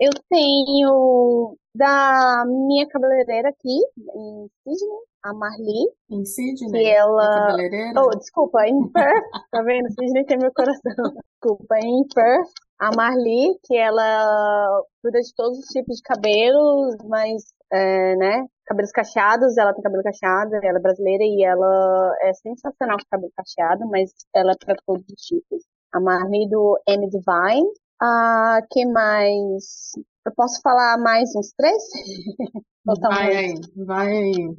[0.00, 5.88] Eu tenho da minha cabeleireira aqui em Sydney, a Marli.
[6.10, 6.70] Em Sydney?
[6.70, 7.56] Que ela.
[7.96, 9.24] Oh, desculpa, em Perth.
[9.50, 9.88] tá vendo?
[9.90, 11.14] Sydney tem meu coração.
[11.42, 12.50] Desculpa, em Perth.
[12.78, 17.42] a Marli, que ela cuida de todos os tipos de cabelos, mas,
[17.72, 22.98] é, né, cabelos cacheados, ela tem cabelo cacheado, ela é brasileira e ela é sensacional
[22.98, 25.62] com cabelo cacheado, mas ela é para todos os tipos.
[25.92, 27.68] A Marli do M Divine.
[28.00, 29.92] Ah, que mais?
[30.26, 31.82] Eu posso falar mais uns três?
[33.00, 34.56] Tá vai aí, vai aí.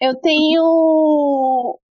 [0.00, 0.62] Eu tenho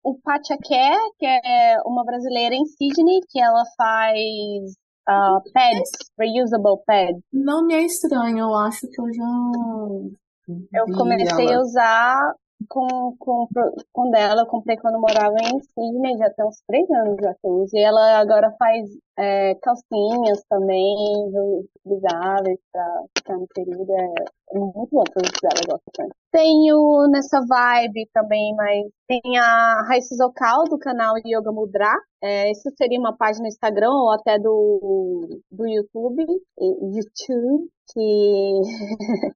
[0.03, 4.73] o Pachaké, que é uma brasileira em Sydney, que ela faz
[5.07, 7.21] uh, pads, reusable pads.
[7.31, 10.57] Não me é estranho, eu acho que eu já.
[10.73, 11.57] Eu comecei ela.
[11.57, 12.33] a usar
[12.67, 13.47] com, com,
[13.91, 17.33] com dela, eu comprei quando eu morava em Sydney, já tem uns três anos já
[17.33, 17.75] que eu uso.
[17.75, 23.91] E ela agora faz é, calcinhas também, reutilizáveis para no período.
[23.91, 24.13] É,
[24.53, 26.15] é, muito bom para usar, eu gosto bastante.
[26.31, 31.91] Tenho nessa vibe também, mas tem a Raíces Ocal do canal Yoga Mudra.
[32.21, 36.25] É, isso seria uma página no Instagram ou até do, do YouTube,
[36.59, 38.61] YouTube, que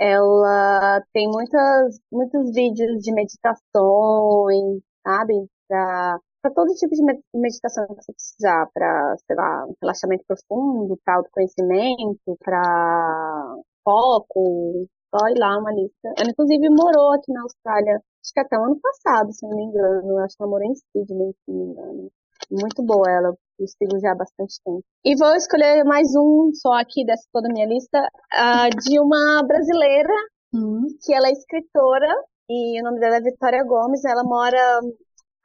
[0.00, 5.46] ela tem muitas, muitos vídeos de meditações, sabe?
[5.68, 7.02] Pra, para todo tipo de
[7.34, 15.38] meditação que você precisar, para, sei lá, relaxamento profundo, para autoconhecimento, para foco, só ir
[15.38, 16.12] lá uma lista.
[16.18, 19.64] Ela, inclusive, morou aqui na Austrália, acho que até o ano passado, se não me
[19.64, 20.18] engano.
[20.18, 22.10] Acho que ela morou em Sydney, se não me engano.
[22.50, 24.84] Muito boa ela, eu sigo já há bastante tempo.
[25.02, 29.40] E vou escolher mais um só aqui dessa toda a minha lista, uh, de uma
[29.46, 30.12] brasileira,
[30.52, 30.84] hum.
[31.00, 32.12] que ela é escritora,
[32.50, 34.80] e o nome dela é Vitória Gomes, ela mora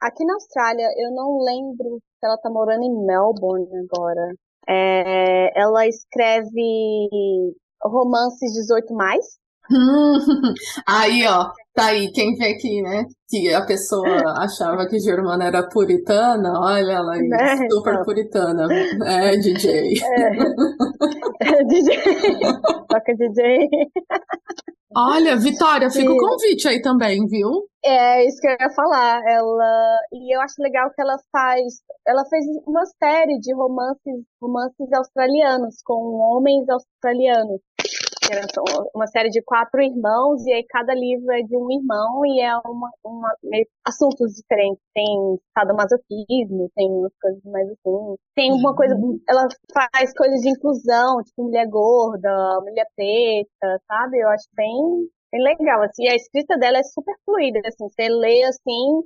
[0.00, 4.34] aqui na Austrália, eu não lembro se ela tá morando em Melbourne agora.
[4.68, 7.10] É, ela escreve
[7.82, 9.40] romances 18 mais.
[10.86, 13.04] aí, ó, tá aí, quem vê aqui, né?
[13.28, 14.02] Que a pessoa
[14.42, 18.04] achava que Germana era puritana, olha ela aí, é, super então.
[18.04, 18.68] puritana.
[19.06, 19.94] É, DJ.
[21.40, 21.96] É DJ.
[22.88, 23.68] Toca DJ.
[24.96, 27.68] Olha, Vitória, fica o convite aí também, viu?
[27.84, 29.22] É isso que eu ia falar.
[29.24, 31.62] Ela e eu acho legal que ela faz,
[32.06, 37.60] ela fez uma série de romances, romances australianos com homens australianos
[38.94, 42.56] uma série de quatro irmãos, e aí cada livro é de um irmão e é
[42.66, 43.34] uma, uma
[43.86, 44.82] assuntos diferentes.
[44.94, 45.06] Tem
[45.56, 48.16] sadomasoquismo, tem umas coisas mais assim.
[48.34, 49.18] Tem uma coisa, uhum.
[49.28, 54.18] ela faz coisas de inclusão, tipo mulher gorda, mulher preta, sabe?
[54.18, 56.04] Eu acho bem, bem legal, assim.
[56.04, 57.88] E a escrita dela é super fluida, assim.
[57.88, 59.02] Você lê, assim,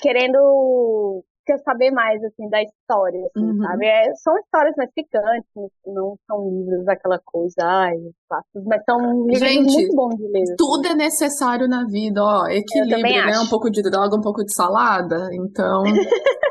[0.00, 3.62] querendo quer saber mais, assim, da história, assim, uhum.
[3.62, 3.86] sabe?
[3.86, 5.50] É, são histórias mais picantes,
[5.84, 7.96] não são livros daquela coisa, ai,
[8.28, 10.42] fáceis, mas são livros Gente, muito bons de ler.
[10.42, 10.56] Assim.
[10.56, 13.40] Tudo é necessário na vida, ó, equilíbrio, né?
[13.40, 15.82] Um pouco de droga, um pouco de salada, então...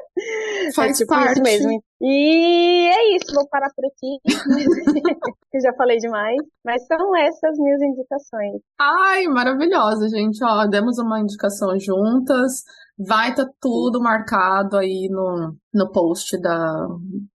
[0.75, 1.41] Faz é tipo parte.
[1.41, 1.81] mesmo.
[2.01, 4.19] E é isso, vou parar por aqui.
[5.53, 6.37] eu já falei demais.
[6.63, 8.61] Mas são essas minhas indicações.
[8.79, 10.43] Ai, maravilhosa, gente.
[10.43, 12.63] Ó, demos uma indicação juntas.
[12.99, 16.87] Vai estar tá tudo marcado aí no, no post da,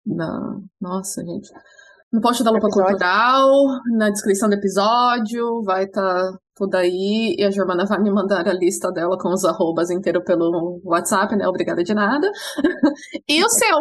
[0.05, 0.57] da.
[0.79, 1.51] Nossa, gente.
[2.13, 2.91] No post da Lupa episódio.
[2.91, 3.51] Cultural,
[3.97, 7.35] na descrição do episódio, vai estar tá tudo aí.
[7.39, 11.35] E a Germana vai me mandar a lista dela com os arrobas inteiro pelo WhatsApp,
[11.35, 11.49] né?
[11.49, 12.31] Obrigada de nada.
[13.29, 13.77] e o seu?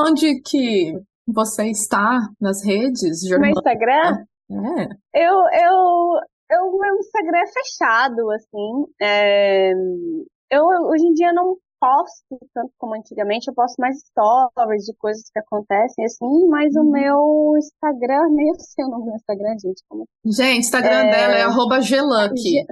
[0.00, 0.92] Onde que
[1.26, 3.52] você está nas redes, Germana?
[3.52, 4.24] No Instagram?
[4.50, 5.24] É.
[5.24, 6.20] Eu, eu,
[6.50, 8.84] eu, meu Instagram é fechado, assim.
[9.00, 9.72] É,
[10.52, 15.24] eu hoje em dia não posto tanto como antigamente, eu posto mais stories de coisas
[15.32, 16.82] que acontecem, assim, mas uhum.
[16.82, 19.82] o meu Instagram, nem sei o nome do Instagram, gente.
[19.88, 20.06] Como...
[20.24, 21.10] Gente, Instagram é...
[21.10, 22.64] dela é arroba Gelucky.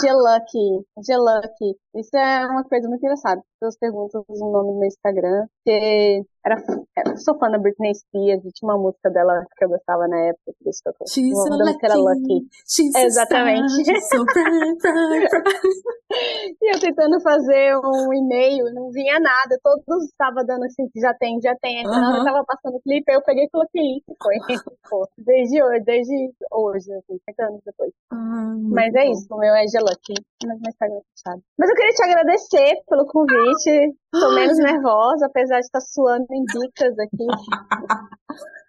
[0.00, 1.74] Gelucky, Gelucky.
[1.96, 3.42] Isso é uma coisa muito engraçada.
[3.56, 6.62] As pessoas perguntam o nome do meu Instagram, porque era,
[7.06, 10.28] eu sou fã da Britney Spears, e tinha uma música dela que eu gostava na
[10.28, 11.06] época, por isso que eu tô.
[11.08, 11.86] She's so lucky.
[11.86, 12.46] Era lucky.
[12.68, 13.72] She's Exatamente.
[14.08, 14.24] So
[16.60, 21.40] e eu tentando fazer um e-mail, não vinha nada, todos estavam dando assim, já tem,
[21.40, 21.78] já tem.
[21.78, 24.04] Aí eu tava passando o clipe, eu peguei e coloquei isso,
[24.88, 25.06] foi.
[25.18, 27.92] desde hoje, desde hoje, assim, 30 anos depois.
[28.12, 30.14] Ah, mas é isso, o meu é Gelucky,
[30.44, 31.42] mas meu Instagram é fechado.
[31.58, 33.45] Mas eu queria te agradecer pelo convite.
[34.12, 37.26] Tô menos nervosa, apesar de estar suando em dicas aqui.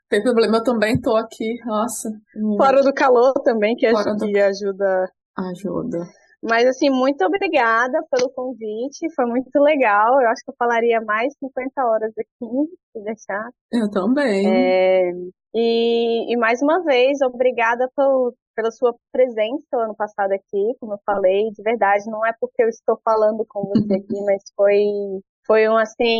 [0.10, 2.10] Tem problema, eu também tô aqui, nossa.
[2.58, 4.38] Fora do calor também, que ajuda, do...
[4.40, 5.12] ajuda.
[5.38, 6.08] Ajuda.
[6.44, 10.22] Mas assim, muito obrigada pelo convite, foi muito legal.
[10.22, 13.50] Eu acho que eu falaria mais 50 horas aqui, se deixar.
[13.72, 14.46] Eu também.
[14.48, 15.12] É...
[15.56, 21.00] E, e mais uma vez, obrigada por, pela sua presença ano passado aqui, como eu
[21.06, 24.84] falei, de verdade, não é porque eu estou falando com você aqui, mas foi
[25.48, 26.20] foi um assim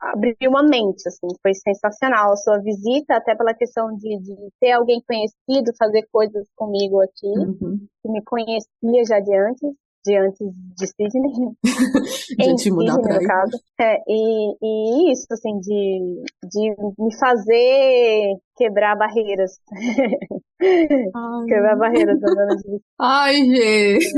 [0.00, 4.72] abriu uma mente, assim, foi sensacional a sua visita, até pela questão de, de ter
[4.72, 7.78] alguém conhecido fazer coisas comigo aqui, uhum.
[8.02, 9.74] que me conhecia já de antes,
[10.04, 11.32] de antes de Sydney.
[12.36, 13.60] de em mudar Sydney, no caso.
[13.80, 19.52] É, e, e isso, assim, de, de me fazer quebrar barreiras.
[21.46, 24.12] quebrar barreiras andando de Ai, gente!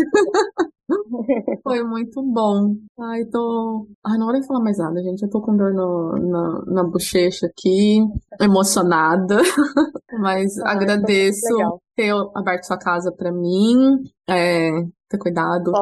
[1.62, 2.74] Foi muito bom.
[2.98, 3.86] Ai, tô.
[4.05, 5.23] Ai, não vou nem falar mais nada, gente.
[5.23, 7.98] Eu tô com dor no, na, na bochecha aqui,
[8.40, 9.39] emocionada.
[10.19, 13.98] Mas ah, agradeço ter aberto sua casa para mim,
[14.28, 14.70] é,
[15.09, 15.73] ter cuidado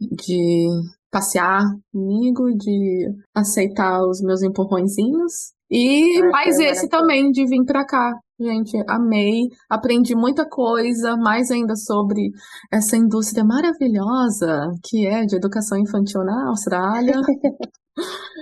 [0.00, 0.68] de
[1.10, 5.52] passear comigo, de aceitar os meus empurrõezinhos.
[5.70, 8.12] E ah, mais esse também de vir para cá.
[8.38, 12.32] Gente, amei, aprendi muita coisa, mais ainda sobre
[12.72, 17.14] essa indústria maravilhosa que é de educação infantil na Austrália.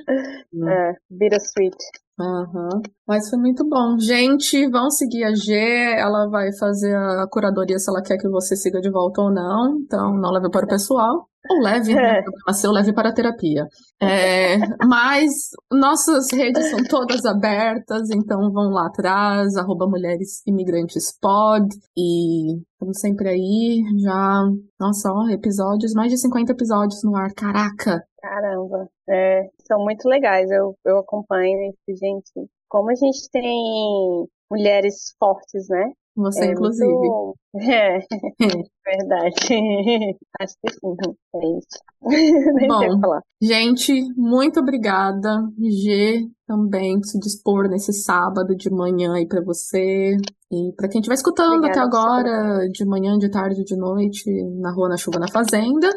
[0.09, 1.77] é, bittersweet.
[2.19, 2.81] Uhum.
[3.06, 3.98] Mas foi muito bom.
[3.98, 5.52] Gente, vão seguir a G,
[5.98, 9.77] ela vai fazer a curadoria se ela quer que você siga de volta ou não.
[9.78, 11.28] Então, não leve para o pessoal.
[11.51, 12.20] Ou leve, né?
[12.48, 12.52] É.
[12.52, 13.66] Seu leve para a terapia.
[14.01, 14.56] É,
[14.86, 21.66] mas nossas redes são todas abertas, então vão lá atrás, arroba Mulheres Imigrantes Pod.
[21.97, 24.43] E estamos sempre aí, já.
[24.78, 27.32] Nossa, ó, episódios, mais de 50 episódios no ar.
[27.35, 28.05] Caraca!
[28.20, 30.48] Caramba, é, são muito legais.
[30.51, 32.48] Eu, eu acompanho isso, gente.
[32.69, 35.93] Como a gente tem mulheres fortes, né?
[36.16, 36.90] Você, é inclusive.
[36.90, 37.34] Muito...
[37.56, 37.98] É,
[38.84, 39.34] verdade.
[40.40, 40.94] Acho que sim.
[41.34, 41.78] É isso.
[42.55, 43.22] Nem Bom, sei falar.
[43.40, 45.48] Gente, muito obrigada.
[45.59, 50.16] G também por se dispor nesse sábado de manhã aí para você.
[50.51, 54.30] E para quem estiver escutando obrigada, até agora, de manhã, de tarde, de noite,
[54.60, 55.89] na rua, na chuva, na fazenda.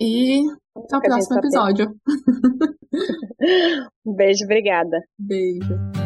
[0.00, 0.42] E
[0.76, 1.94] até o próximo episódio.
[4.06, 5.02] um beijo, obrigada.
[5.18, 5.97] Beijo.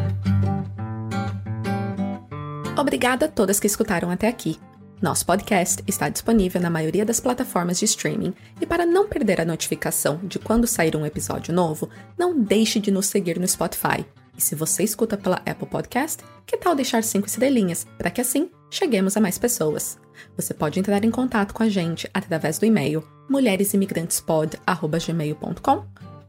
[2.82, 4.59] Obrigada a todas que escutaram até aqui.
[5.00, 9.44] Nosso podcast está disponível na maioria das plataformas de streaming e para não perder a
[9.44, 11.88] notificação de quando sair um episódio novo,
[12.18, 14.04] não deixe de nos seguir no Spotify.
[14.36, 18.50] E se você escuta pela Apple Podcast, que tal deixar cinco estrelinhas para que assim
[18.68, 19.96] cheguemos a mais pessoas?
[20.36, 25.84] Você pode entrar em contato com a gente através do e-mail mulheresimigrantespod@gmail.com,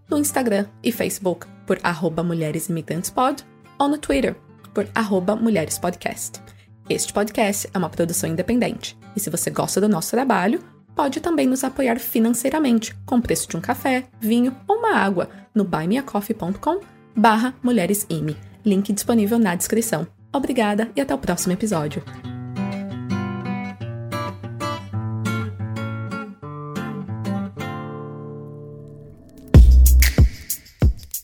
[0.07, 1.79] no Instagram e Facebook por
[2.23, 3.43] mulheresimigrantespod
[3.79, 4.35] ou no Twitter
[4.73, 6.41] por arroba mulherespodcast.
[6.89, 10.63] Este podcast é uma produção independente e se você gosta do nosso trabalho,
[10.95, 15.29] pode também nos apoiar financeiramente com o preço de um café, vinho ou uma água
[15.53, 16.81] no buymeacoffee.com
[17.15, 18.35] barra mulheresime.
[18.65, 20.07] Link disponível na descrição.
[20.31, 22.03] Obrigada e até o próximo episódio.